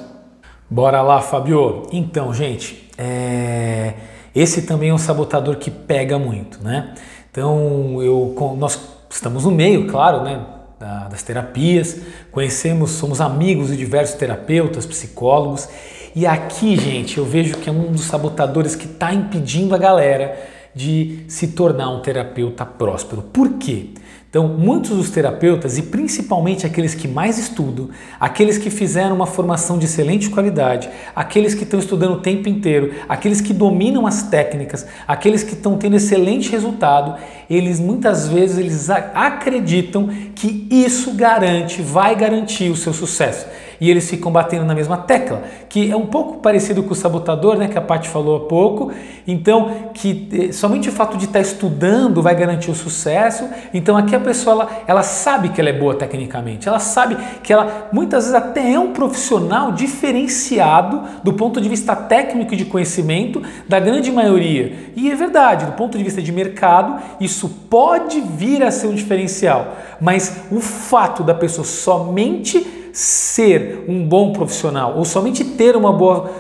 [0.68, 1.84] Bora lá, Fabio.
[1.92, 3.94] Então, gente, é...
[4.34, 6.96] esse também é um sabotador que pega muito, né?
[7.30, 8.80] Então, eu, nós
[9.12, 10.44] estamos no meio, claro, né?
[10.80, 11.98] Da, das terapias,
[12.32, 15.68] conhecemos, somos amigos de diversos terapeutas, psicólogos,
[16.16, 20.40] e aqui, gente, eu vejo que é um dos sabotadores que está impedindo a galera
[20.74, 23.22] de se tornar um terapeuta próspero.
[23.22, 23.90] Por quê?
[24.30, 27.90] Então, muitos dos terapeutas, e principalmente aqueles que mais estudam,
[28.20, 32.94] aqueles que fizeram uma formação de excelente qualidade, aqueles que estão estudando o tempo inteiro,
[33.10, 38.88] aqueles que dominam as técnicas, aqueles que estão tendo excelente resultado, eles muitas vezes eles
[38.92, 43.48] acreditam que isso garante, vai garantir o seu sucesso
[43.80, 47.58] e eles ficam batendo na mesma tecla, que é um pouco parecido com o sabotador,
[47.58, 48.92] né, que a Paty falou há pouco.
[49.28, 53.48] Então, que eh, somente o fato de estar estudando vai garantir o sucesso.
[53.74, 57.54] Então, aqui a pessoa ela, ela sabe que ela é boa tecnicamente, ela sabe que
[57.54, 62.66] ela muitas vezes até é um profissional diferenciado do ponto de vista técnico e de
[62.66, 64.92] conhecimento da grande maioria.
[64.96, 68.96] E é verdade, do ponto de vista de mercado, isso pode vir a ser um
[68.96, 75.94] diferencial, mas o fato da pessoa somente ser um bom profissional ou somente ter uma
[75.94, 76.32] boa,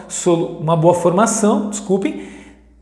[0.59, 2.27] uma boa formação, desculpem,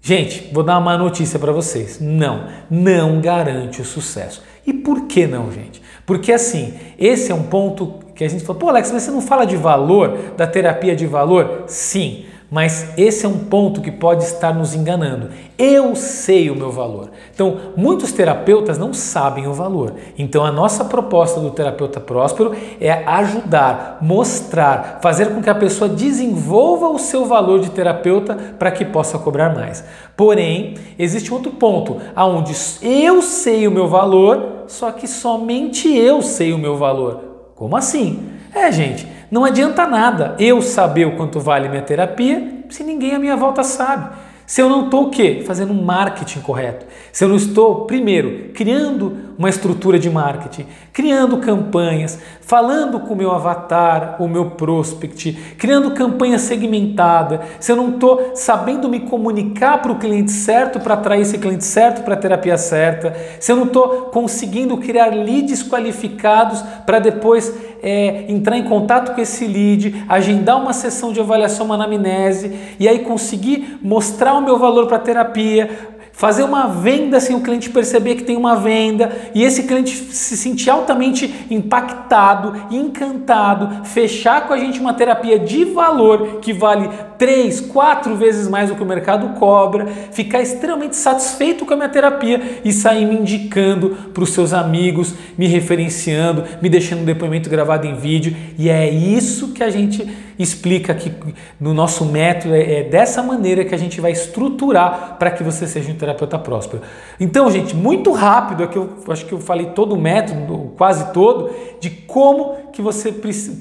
[0.01, 1.99] gente, vou dar uma má notícia para vocês.
[1.99, 4.41] Não, não garante o sucesso.
[4.65, 5.81] E por que não, gente?
[6.05, 9.21] Porque assim, esse é um ponto que a gente fala, pô, Alex, mas você não
[9.21, 11.65] fala de valor, da terapia de valor?
[11.67, 12.25] Sim.
[12.49, 15.29] Mas esse é um ponto que pode estar nos enganando.
[15.57, 17.09] Eu sei o meu valor.
[17.33, 19.95] Então, muitos terapeutas não sabem o valor.
[20.17, 25.89] Então, a nossa proposta do terapeuta próspero é ajudar, mostrar, fazer com que a pessoa
[25.89, 29.83] desenvolva o seu valor de terapeuta para que possa cobrar mais.
[30.15, 36.53] Porém, existe outro ponto aonde eu sei o meu valor, só que somente eu sei
[36.53, 37.51] o meu valor.
[37.55, 38.23] Como assim?
[38.53, 43.19] É, gente, não adianta nada eu saber o quanto vale minha terapia se ninguém à
[43.19, 44.26] minha volta sabe.
[44.47, 45.43] Se eu não estou o quê?
[45.45, 46.85] Fazendo um marketing correto.
[47.11, 53.17] Se eu não estou, primeiro, criando uma estrutura de marketing, criando campanhas, falando com o
[53.17, 59.81] meu avatar, o meu prospect, criando campanha segmentada, se eu não estou sabendo me comunicar
[59.81, 63.57] para o cliente certo, para atrair esse cliente certo para a terapia certa, se eu
[63.57, 70.05] não estou conseguindo criar leads qualificados para depois é, entrar em contato com esse lead,
[70.07, 74.99] agendar uma sessão de avaliação, uma anamnese e aí conseguir mostrar o meu valor para
[74.99, 79.95] terapia, fazer uma venda sem o cliente perceber que tem uma venda e esse cliente
[79.95, 86.89] se sentir altamente impactado, encantado, fechar com a gente uma terapia de valor que vale
[87.17, 91.89] três, quatro vezes mais do que o mercado cobra, ficar extremamente satisfeito com a minha
[91.89, 97.49] terapia e sair me indicando para os seus amigos, me referenciando, me deixando um depoimento
[97.49, 100.07] gravado em vídeo e é isso que a gente
[100.39, 101.11] explica aqui
[101.59, 105.65] no nosso método, é, é dessa maneira que a gente vai estruturar para que você
[105.65, 106.83] seja um terapeuta próspero.
[107.19, 111.49] Então, gente, muito rápido, aqui eu acho que eu falei todo o método, quase todo,
[111.79, 113.11] de como que você,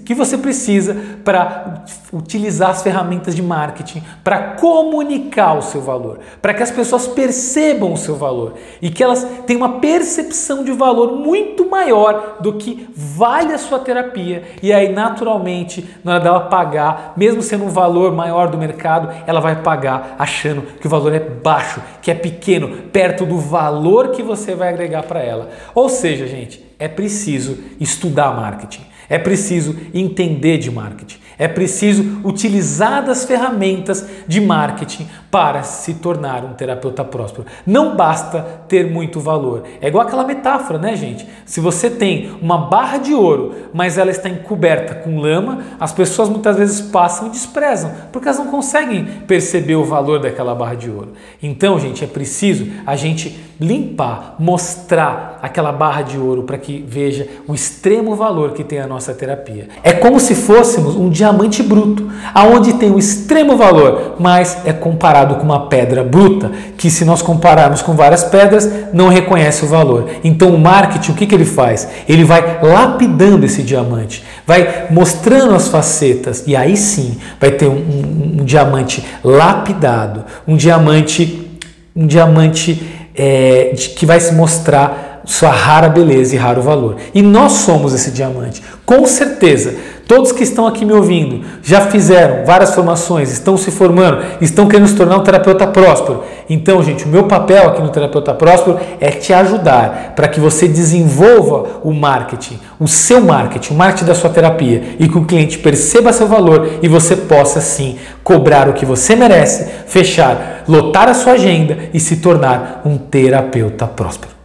[0.04, 0.94] que você precisa
[1.24, 7.06] para utilizar as ferramentas de marketing, para comunicar o seu valor, para que as pessoas
[7.06, 12.58] percebam o seu valor e que elas tenham uma percepção de valor muito maior do
[12.58, 14.42] que vale a sua terapia.
[14.62, 19.40] E aí, naturalmente, na hora dela pagar, mesmo sendo um valor maior do mercado, ela
[19.40, 24.22] vai pagar achando que o valor é baixo, que é pequeno, perto do valor que
[24.22, 25.48] você vai agregar para ela.
[25.74, 33.04] Ou seja, gente, é preciso estudar marketing, é preciso entender de marketing, é preciso utilizar
[33.04, 37.46] das ferramentas de marketing para se tornar um terapeuta próspero.
[37.66, 39.64] Não basta ter muito valor.
[39.82, 41.28] É igual aquela metáfora, né, gente?
[41.44, 46.30] Se você tem uma barra de ouro, mas ela está encoberta com lama, as pessoas
[46.30, 50.90] muitas vezes passam e desprezam, porque elas não conseguem perceber o valor daquela barra de
[50.90, 51.12] ouro.
[51.42, 57.28] Então, gente, é preciso a gente limpar, mostrar aquela barra de ouro para que veja
[57.46, 59.68] o extremo valor que tem a nossa terapia.
[59.82, 65.36] É como se fôssemos um diamante bruto, aonde tem o extremo valor, mas é comparado
[65.36, 70.08] com uma pedra bruta, que se nós compararmos com várias pedras, não reconhece o valor.
[70.24, 71.88] Então o marketing, o que, que ele faz?
[72.08, 77.72] Ele vai lapidando esse diamante, vai mostrando as facetas e aí sim vai ter um,
[77.72, 81.60] um, um diamante lapidado, um diamante,
[81.94, 82.82] um diamante
[83.14, 86.96] é, que vai se mostrar sua rara beleza e raro valor.
[87.12, 88.62] E nós somos esse diamante.
[88.86, 89.74] Com certeza,
[90.06, 94.86] todos que estão aqui me ouvindo já fizeram várias formações, estão se formando, estão querendo
[94.86, 96.22] se tornar um terapeuta próspero.
[96.48, 100.68] Então, gente, o meu papel aqui no Terapeuta Próspero é te ajudar para que você
[100.68, 105.58] desenvolva o marketing, o seu marketing, o marketing da sua terapia e que o cliente
[105.58, 111.14] perceba seu valor e você possa sim cobrar o que você merece, fechar, lotar a
[111.14, 114.35] sua agenda e se tornar um terapeuta próspero.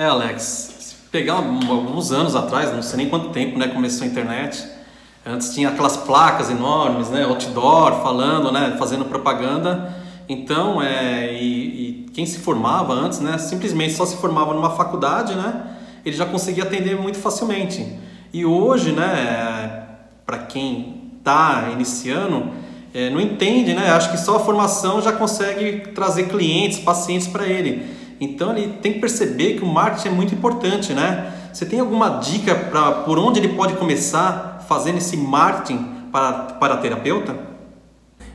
[0.00, 4.66] É, Alex, pegar alguns anos atrás, não sei nem quanto tempo, né, começou a internet.
[5.26, 9.94] Antes tinha aquelas placas enormes, né, outdoor, falando, né, fazendo propaganda.
[10.26, 15.34] Então, é, e, e, quem se formava antes, né, simplesmente só se formava numa faculdade,
[15.34, 15.64] né,
[16.02, 17.86] ele já conseguia atender muito facilmente.
[18.32, 19.82] E hoje, né,
[20.24, 22.48] para quem está iniciando,
[22.94, 27.46] é, não entende, né, acho que só a formação já consegue trazer clientes, pacientes para
[27.46, 27.99] ele.
[28.20, 31.32] Então, ele tem que perceber que o marketing é muito importante, né?
[31.52, 36.76] Você tem alguma dica para por onde ele pode começar fazendo esse marketing para, para
[36.76, 37.34] terapeuta?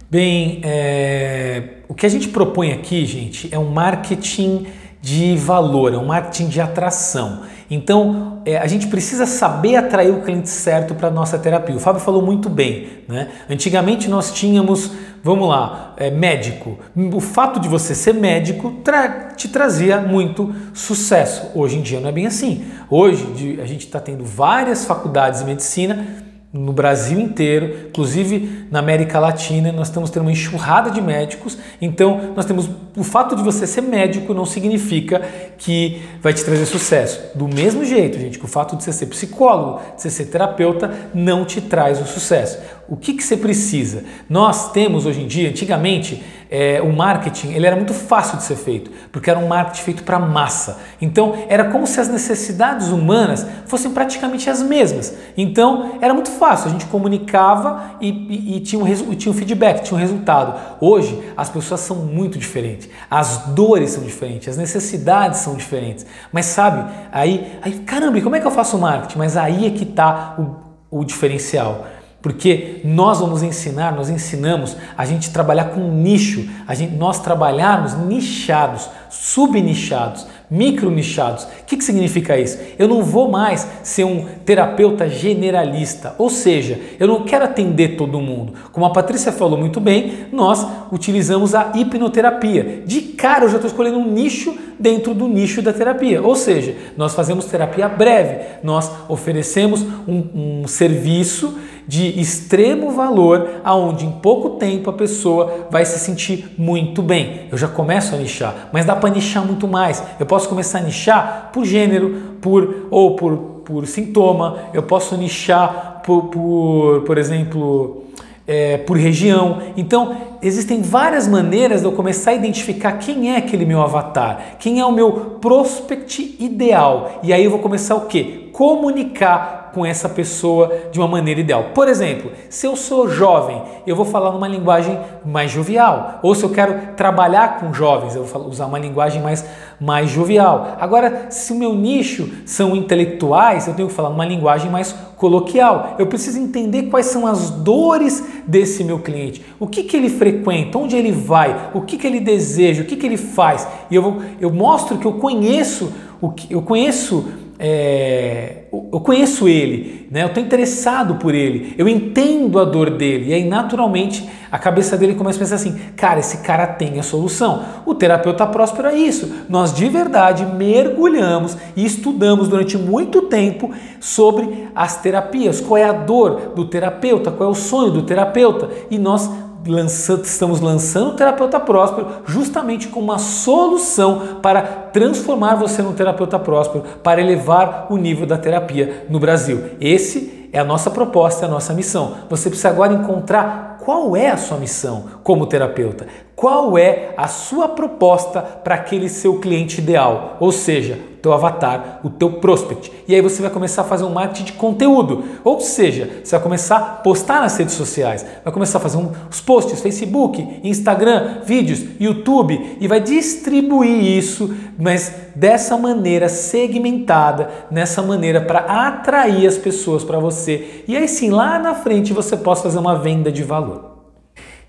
[0.09, 4.67] Bem, é, o que a gente propõe aqui, gente, é um marketing
[5.01, 7.43] de valor, é um marketing de atração.
[7.69, 11.75] Então, é, a gente precisa saber atrair o cliente certo para a nossa terapia.
[11.75, 12.87] O Fábio falou muito bem.
[13.07, 13.29] Né?
[13.49, 14.91] Antigamente nós tínhamos,
[15.23, 16.77] vamos lá, é, médico.
[16.95, 21.51] O fato de você ser médico tra te trazia muito sucesso.
[21.55, 22.65] Hoje em dia não é bem assim.
[22.89, 26.24] Hoje a gente está tendo várias faculdades de medicina
[26.59, 31.57] no Brasil inteiro, inclusive na América Latina, nós estamos tendo uma enxurrada de médicos.
[31.81, 35.21] Então, nós temos o fato de você ser médico não significa
[35.57, 37.21] que vai te trazer sucesso.
[37.35, 40.91] Do mesmo jeito, gente, que o fato de você ser psicólogo, de você ser terapeuta,
[41.13, 42.57] não te traz o sucesso.
[42.87, 44.03] O que, que você precisa?
[44.29, 48.55] Nós temos hoje em dia, antigamente, é, o marketing ele era muito fácil de ser
[48.55, 50.77] feito, porque era um marketing feito para massa.
[51.01, 55.15] Então era como se as necessidades humanas fossem praticamente as mesmas.
[55.35, 59.83] Então era muito fácil, a gente comunicava e, e, e tinha, um, tinha um feedback,
[59.83, 60.77] tinha um resultado.
[60.79, 66.05] Hoje as pessoas são muito diferentes, as dores são diferentes, as necessidades são diferentes.
[66.31, 69.17] Mas sabe, aí, aí caramba, e como é que eu faço marketing?
[69.17, 71.87] Mas aí é que está o, o diferencial.
[72.25, 77.93] Porque nós vamos ensinar, nós ensinamos a gente trabalhar com nicho, a gente, nós trabalharmos
[77.93, 81.43] nichados, subnichados, micronichados.
[81.43, 82.57] O que, que significa isso?
[82.79, 88.19] Eu não vou mais ser um terapeuta generalista, ou seja, eu não quero atender todo
[88.19, 88.53] mundo.
[88.71, 92.81] Como a Patrícia falou muito bem, nós utilizamos a hipnoterapia.
[92.87, 96.75] De cara eu já estou escolhendo um nicho dentro do nicho da terapia, ou seja,
[96.97, 101.57] nós fazemos terapia breve, nós oferecemos um, um serviço
[101.87, 107.47] de extremo valor, aonde em pouco tempo a pessoa vai se sentir muito bem.
[107.51, 110.03] Eu já começo a nichar, mas dá para nichar muito mais.
[110.19, 114.59] Eu posso começar a nichar por gênero, por ou por, por sintoma.
[114.73, 118.05] Eu posso nichar por, por, por exemplo,
[118.47, 119.61] é, por região.
[119.75, 124.79] Então, existem várias maneiras de eu começar a identificar quem é aquele meu avatar, quem
[124.79, 127.19] é o meu prospect ideal.
[127.23, 128.49] E aí eu vou começar o quê?
[128.51, 131.71] Comunicar com essa pessoa de uma maneira ideal.
[131.75, 136.19] Por exemplo, se eu sou jovem, eu vou falar numa linguagem mais jovial.
[136.23, 139.45] Ou se eu quero trabalhar com jovens, eu vou usar uma linguagem mais,
[139.77, 140.77] mais jovial.
[140.79, 145.95] Agora, se o meu nicho são intelectuais, eu tenho que falar numa linguagem mais coloquial.
[145.99, 150.77] Eu preciso entender quais são as dores desse meu cliente, o que, que ele frequenta,
[150.77, 153.67] onde ele vai, o que, que ele deseja, o que, que ele faz.
[153.91, 157.25] E eu, vou, eu mostro que eu conheço o que eu conheço
[157.57, 160.23] é, eu conheço ele, né?
[160.23, 164.97] eu estou interessado por ele, eu entendo a dor dele, e aí naturalmente a cabeça
[164.97, 167.63] dele começa a pensar assim: cara, esse cara tem a solução.
[167.85, 169.45] O terapeuta próspero é isso.
[169.49, 175.91] Nós de verdade mergulhamos e estudamos durante muito tempo sobre as terapias, qual é a
[175.91, 179.29] dor do terapeuta, qual é o sonho do terapeuta, e nós
[179.65, 186.39] lançando, estamos lançando o terapeuta próspero justamente como uma solução para transformar você num terapeuta
[186.39, 189.71] próspero, para elevar o nível da terapia no Brasil.
[189.79, 192.15] Esse é a nossa proposta, é a nossa missão.
[192.29, 197.69] Você precisa agora encontrar qual é a sua missão como terapeuta, qual é a sua
[197.69, 202.91] proposta para aquele seu cliente ideal, ou seja, teu avatar, o teu prospect.
[203.07, 205.23] E aí você vai começar a fazer um marketing de conteúdo.
[205.43, 208.99] Ou seja, você vai começar a postar nas redes sociais, vai começar a fazer
[209.31, 218.03] os posts, Facebook, Instagram, vídeos, YouTube e vai distribuir isso, mas dessa maneira segmentada, nessa
[218.03, 220.83] maneira para atrair as pessoas para você.
[220.87, 223.74] E aí sim, lá na frente você possa fazer uma venda de valor.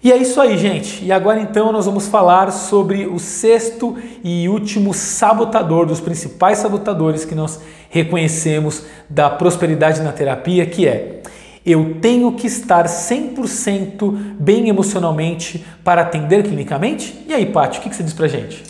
[0.07, 1.05] E é isso aí, gente.
[1.05, 7.25] E agora então nós vamos falar sobre o sexto e último sabotador, dos principais sabotadores
[7.25, 11.23] que nós reconhecemos da prosperidade na terapia, que é
[11.67, 17.25] eu tenho que estar 100% bem emocionalmente para atender clinicamente?
[17.27, 18.63] E aí, Paty, o que você diz pra gente?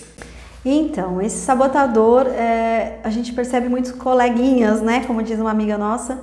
[0.64, 5.05] Então, esse sabotador, é, a gente percebe muitos coleguinhas, né?
[5.07, 6.18] Como diz uma amiga nossa,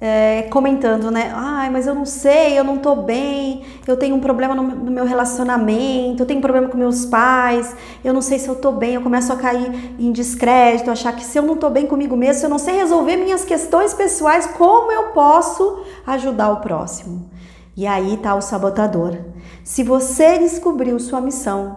[0.00, 1.32] é, comentando, né?
[1.34, 4.90] Ai, mas eu não sei, eu não tô bem, eu tenho um problema no, no,
[4.90, 7.74] meu relacionamento, eu tenho um problema com meus pais,
[8.04, 11.24] eu não sei se eu tô bem, eu começo a cair em descrédito, achar que
[11.24, 14.46] se eu não tô bem comigo mesmo, se eu não sei resolver minhas questões pessoais,
[14.46, 17.28] como eu posso ajudar o próximo?
[17.76, 19.16] E aí tá o sabotador.
[19.64, 21.76] Se você descobriu sua missão,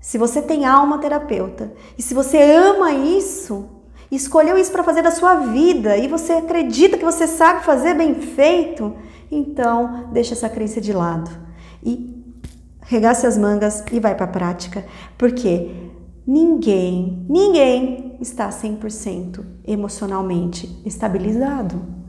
[0.00, 3.81] se você tem alma terapeuta e se você ama isso,
[4.16, 8.14] escolheu isso para fazer da sua vida e você acredita que você sabe fazer bem
[8.14, 8.94] feito,
[9.30, 11.30] então deixa essa crença de lado
[11.82, 12.22] e
[12.82, 14.84] regace as mangas e vai para a prática,
[15.16, 15.70] porque
[16.26, 22.01] ninguém, ninguém está 100% emocionalmente estabilizado.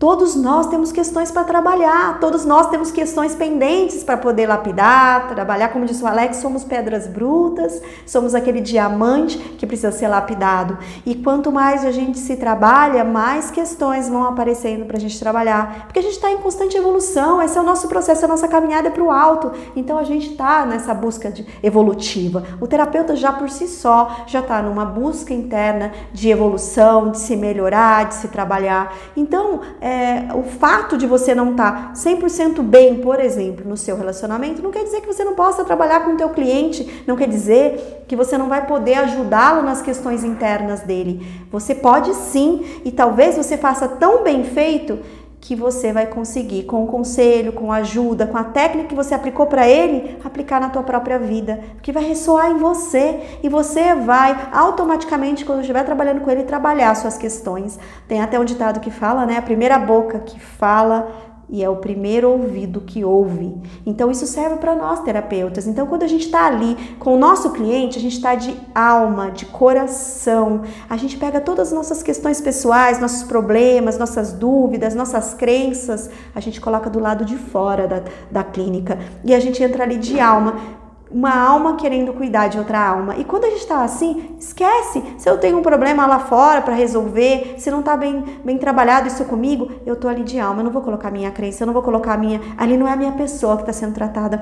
[0.00, 5.68] Todos nós temos questões para trabalhar, todos nós temos questões pendentes para poder lapidar, trabalhar.
[5.68, 10.78] Como disse o Alex, somos pedras brutas, somos aquele diamante que precisa ser lapidado.
[11.04, 15.84] E quanto mais a gente se trabalha, mais questões vão aparecendo para a gente trabalhar.
[15.84, 18.88] Porque a gente está em constante evolução, esse é o nosso processo, a nossa caminhada
[18.88, 19.52] é para o alto.
[19.76, 21.30] Então a gente está nessa busca
[21.62, 22.42] evolutiva.
[22.58, 27.36] O terapeuta já por si só já está numa busca interna de evolução, de se
[27.36, 28.94] melhorar, de se trabalhar.
[29.14, 33.76] Então, é, é, o fato de você não estar tá 100% bem, por exemplo, no
[33.76, 37.16] seu relacionamento, não quer dizer que você não possa trabalhar com o teu cliente, não
[37.16, 41.26] quer dizer que você não vai poder ajudá-lo nas questões internas dele.
[41.50, 45.00] Você pode sim, e talvez você faça tão bem feito
[45.40, 49.14] que você vai conseguir com o conselho, com a ajuda, com a técnica que você
[49.14, 53.38] aplicou para ele, aplicar na tua própria vida, que vai ressoar em você.
[53.42, 57.78] E você vai automaticamente quando estiver trabalhando com ele trabalhar suas questões.
[58.06, 61.76] Tem até um ditado que fala, né, a primeira boca que fala e é o
[61.76, 63.54] primeiro ouvido que ouve.
[63.84, 65.66] Então isso serve para nós terapeutas.
[65.66, 69.30] Então quando a gente está ali com o nosso cliente, a gente está de alma,
[69.30, 70.62] de coração.
[70.88, 76.40] A gente pega todas as nossas questões pessoais, nossos problemas, nossas dúvidas, nossas crenças, a
[76.40, 80.20] gente coloca do lado de fora da, da clínica e a gente entra ali de
[80.20, 80.79] alma
[81.10, 83.16] uma alma querendo cuidar de outra alma.
[83.16, 85.02] E quando a gente está assim, esquece.
[85.18, 89.08] Se eu tenho um problema lá fora para resolver, se não está bem, bem trabalhado
[89.08, 90.60] isso comigo, eu tô ali de alma.
[90.60, 92.40] Eu não vou colocar minha crença, eu não vou colocar minha.
[92.56, 94.40] Ali não é a minha pessoa que está sendo tratada,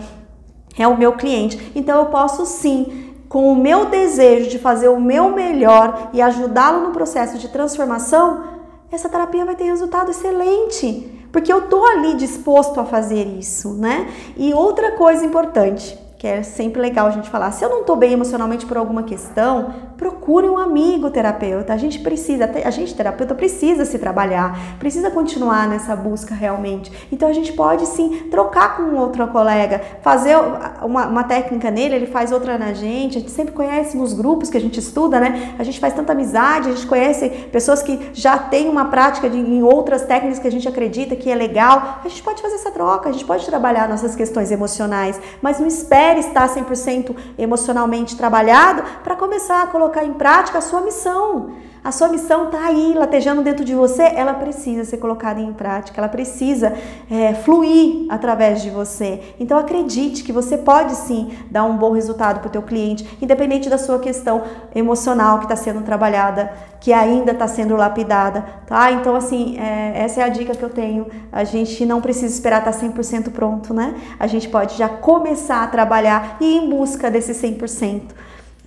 [0.79, 1.73] é o meu cliente.
[1.75, 6.87] Então eu posso sim, com o meu desejo de fazer o meu melhor e ajudá-lo
[6.87, 8.45] no processo de transformação,
[8.91, 11.15] essa terapia vai ter resultado excelente.
[11.31, 14.09] Porque eu tô ali disposto a fazer isso, né?
[14.37, 17.53] E outra coisa importante, que é sempre legal a gente falar.
[17.53, 21.73] Se eu não estou bem emocionalmente por alguma questão, procure um amigo terapeuta.
[21.73, 26.91] A gente precisa, a gente terapeuta precisa se trabalhar, precisa continuar nessa busca realmente.
[27.13, 30.37] Então a gente pode sim trocar com outro colega, fazer
[30.83, 33.19] uma, uma técnica nele, ele faz outra na gente.
[33.19, 35.55] A gente sempre conhece nos grupos que a gente estuda, né?
[35.57, 39.39] A gente faz tanta amizade, a gente conhece pessoas que já têm uma prática de,
[39.39, 42.01] em outras técnicas que a gente acredita que é legal.
[42.05, 45.69] A gente pode fazer essa troca, a gente pode trabalhar nossas questões emocionais, mas não
[45.69, 51.53] espere espere estar 100% emocionalmente trabalhado para começar a colocar em prática a sua missão.
[51.83, 56.01] A sua missão está aí, latejando dentro de você, ela precisa ser colocada em prática,
[56.01, 56.75] ela precisa
[57.11, 59.35] é, fluir através de você.
[59.39, 63.71] Então acredite que você pode sim dar um bom resultado para o teu cliente, independente
[63.71, 64.43] da sua questão
[64.75, 68.91] emocional que está sendo trabalhada, que ainda está sendo lapidada, tá?
[68.93, 71.07] Então assim, é, essa é a dica que eu tenho.
[71.31, 73.95] A gente não precisa esperar estar tá 100% pronto, né?
[74.19, 78.03] A gente pode já começar a trabalhar e ir em busca desse 100%.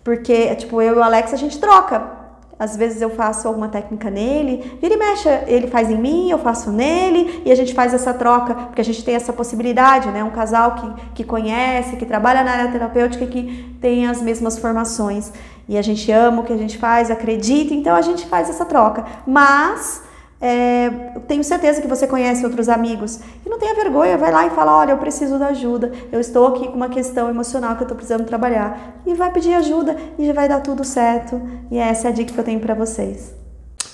[0.04, 2.21] Porque, tipo, eu e o Alex, a gente troca
[2.62, 6.38] às vezes eu faço alguma técnica nele, vira e mexe, ele faz em mim, eu
[6.38, 10.24] faço nele, e a gente faz essa troca, porque a gente tem essa possibilidade, né?
[10.24, 15.34] Um casal que, que conhece, que trabalha na área terapêutica, que tem as mesmas formações.
[15.68, 18.64] E a gente ama o que a gente faz, acredita, então a gente faz essa
[18.64, 19.06] troca.
[19.26, 20.04] Mas
[20.42, 20.90] é,
[21.28, 24.76] tenho certeza que você conhece outros amigos e não tenha vergonha, vai lá e fala:
[24.80, 27.96] Olha, eu preciso da ajuda, eu estou aqui com uma questão emocional que eu estou
[27.96, 29.02] precisando trabalhar.
[29.06, 31.40] E vai pedir ajuda e já vai dar tudo certo.
[31.70, 33.36] E essa é a dica que eu tenho para vocês.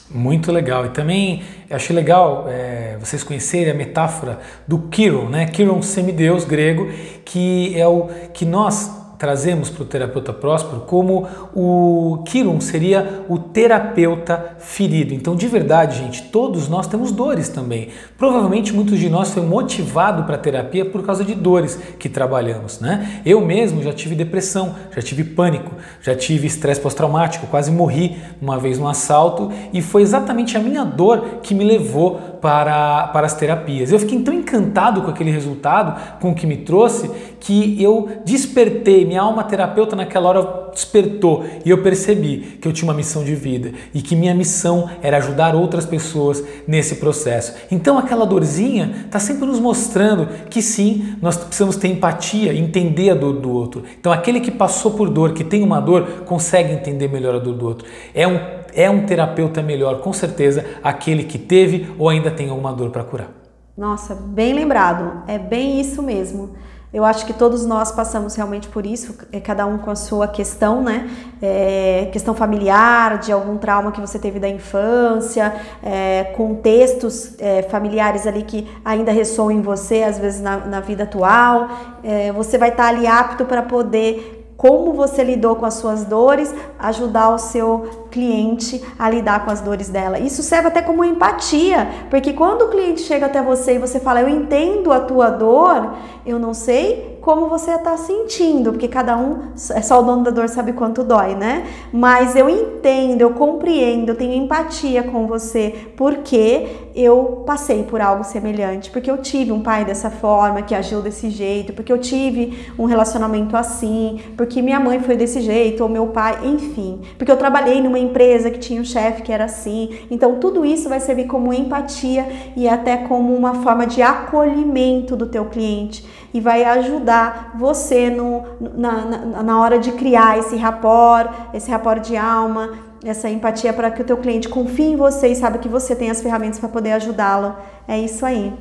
[0.10, 0.86] Muito legal.
[0.86, 5.52] E também achei legal é, vocês conhecerem a metáfora do Chiron, né?
[5.54, 6.90] Chiron, semideus grego,
[7.26, 13.38] que é o que nós trazemos para o terapeuta próspero como o Kiron seria o
[13.38, 15.14] terapeuta ferido.
[15.14, 17.90] Então, de verdade, gente, todos nós temos dores também.
[18.18, 22.80] Provavelmente muitos de nós foram motivados para a terapia por causa de dores que trabalhamos,
[22.80, 23.22] né?
[23.26, 28.58] Eu mesmo já tive depressão, já tive pânico, já tive estresse pós-traumático, quase morri uma
[28.58, 33.34] vez num assalto e foi exatamente a minha dor que me levou para, para as
[33.34, 33.92] terapias.
[33.92, 37.10] Eu fiquei tão encantado com aquele resultado, com o que me trouxe,
[37.40, 42.88] que eu despertei, minha alma terapeuta naquela hora despertou e eu percebi que eu tinha
[42.88, 47.56] uma missão de vida e que minha missão era ajudar outras pessoas nesse processo.
[47.72, 53.16] Então aquela dorzinha está sempre nos mostrando que sim, nós precisamos ter empatia, entender a
[53.16, 53.84] dor do outro.
[54.00, 57.54] Então aquele que passou por dor, que tem uma dor, consegue entender melhor a dor
[57.54, 57.88] do outro.
[58.14, 58.40] É um,
[58.78, 63.04] é um terapeuta melhor, com certeza, aquele que teve ou ainda tem alguma dor para
[63.04, 63.30] curar.
[63.76, 65.24] Nossa, bem lembrado.
[65.28, 66.52] É bem isso mesmo.
[66.94, 70.28] Eu acho que todos nós passamos realmente por isso, é cada um com a sua
[70.28, 71.10] questão, né?
[71.42, 75.54] É, questão familiar, de algum trauma que você teve da infância,
[75.84, 81.04] é, contextos é, familiares ali que ainda ressoam em você, às vezes na, na vida
[81.04, 81.68] atual.
[82.04, 86.54] É, você vai estar ali apto para poder como você lidou com as suas dores,
[86.80, 90.18] ajudar o seu cliente a lidar com as dores dela.
[90.18, 94.22] Isso serve até como empatia, porque quando o cliente chega até você e você fala,
[94.22, 95.94] eu entendo a tua dor,
[96.26, 100.32] eu não sei como você está sentindo, porque cada um, é só o dono da
[100.32, 101.68] dor sabe quanto dói, né?
[101.92, 108.24] Mas eu entendo, eu compreendo, eu tenho empatia com você, porque eu passei por algo
[108.24, 112.66] semelhante, porque eu tive um pai dessa forma, que agiu desse jeito, porque eu tive
[112.80, 117.38] um relacionamento assim, porque minha mãe foi desse jeito, ou meu pai, enfim, porque eu
[117.38, 120.00] trabalhei numa empresa que tinha um chefe que era assim.
[120.10, 125.28] Então, tudo isso vai servir como empatia e até como uma forma de acolhimento do
[125.28, 131.30] teu cliente e vai ajudar você no, na, na, na hora de criar esse rapport,
[131.54, 135.36] esse rapport de alma, essa empatia para que o teu cliente confie em você e
[135.36, 137.56] saiba que você tem as ferramentas para poder ajudá-lo.
[137.88, 138.54] É isso aí.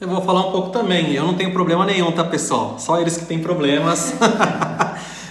[0.00, 1.12] Eu vou falar um pouco também.
[1.12, 2.76] Eu não tenho problema nenhum, tá, pessoal?
[2.78, 4.14] Só eles que têm problemas.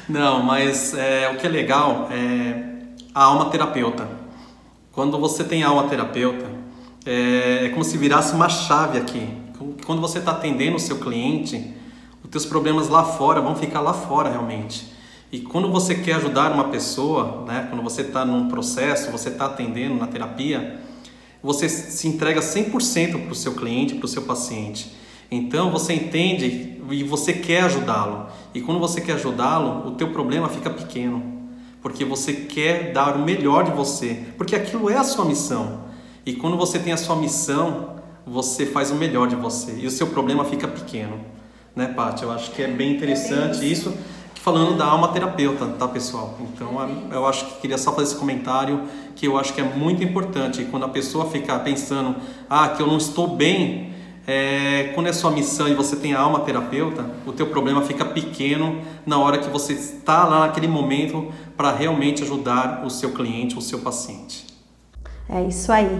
[0.10, 2.64] não, mas é, o que é legal é
[3.14, 4.10] a alma terapeuta.
[4.92, 6.46] Quando você tem alma terapeuta,
[7.06, 9.40] é, é como se virasse uma chave aqui
[9.86, 11.74] quando você está atendendo o seu cliente,
[12.24, 14.88] os teus problemas lá fora vão ficar lá fora realmente.
[15.32, 19.46] E quando você quer ajudar uma pessoa, né, quando você está num processo, você está
[19.48, 20.80] atendendo na terapia,
[21.42, 24.96] você se entrega 100% para o seu cliente, para o seu paciente.
[25.30, 28.28] Então você entende e você quer ajudá-lo.
[28.54, 31.40] E quando você quer ajudá-lo, o teu problema fica pequeno.
[31.82, 34.26] Porque você quer dar o melhor de você.
[34.38, 35.82] Porque aquilo é a sua missão.
[36.26, 39.92] E quando você tem a sua missão, você faz o melhor de você e o
[39.92, 41.20] seu problema fica pequeno,
[41.76, 42.24] né, Paty?
[42.24, 43.94] Eu acho que é bem interessante é isso.
[44.36, 46.38] Falando da alma terapeuta, tá, pessoal?
[46.40, 46.70] Então,
[47.12, 48.84] eu acho que queria só fazer esse comentário
[49.16, 50.66] que eu acho que é muito importante.
[50.72, 52.16] Quando a pessoa fica pensando,
[52.50, 53.94] ah, que eu não estou bem,
[54.32, 58.06] é, quando é sua missão e você tem a alma terapeuta, o teu problema fica
[58.06, 63.58] pequeno na hora que você está lá naquele momento para realmente ajudar o seu cliente,
[63.58, 64.46] o seu paciente.
[65.28, 66.00] É isso aí.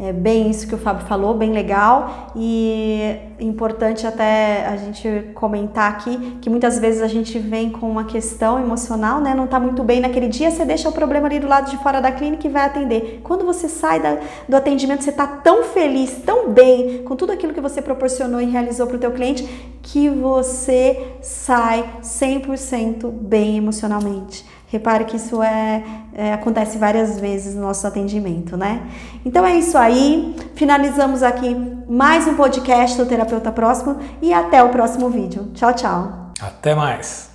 [0.00, 5.90] É bem isso que o Fábio falou, bem legal e importante até a gente comentar
[5.90, 9.34] aqui que muitas vezes a gente vem com uma questão emocional, né?
[9.34, 12.00] Não está muito bem naquele dia, você deixa o problema ali do lado de fora
[12.00, 13.20] da clínica e vai atender.
[13.24, 14.18] Quando você sai da,
[14.48, 18.44] do atendimento, você está tão feliz, tão bem com tudo aquilo que você proporcionou e
[18.44, 19.42] realizou para o teu cliente
[19.82, 24.44] que você sai 100% bem emocionalmente.
[24.70, 28.82] Repare que isso é, é, acontece várias vezes no nosso atendimento, né?
[29.24, 30.36] Então é isso aí.
[30.54, 31.54] Finalizamos aqui
[31.88, 35.50] mais um podcast do Terapeuta Próximo e até o próximo vídeo.
[35.54, 36.32] Tchau, tchau.
[36.40, 37.30] Até mais.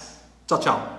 [0.45, 0.92] Tchau, tchau.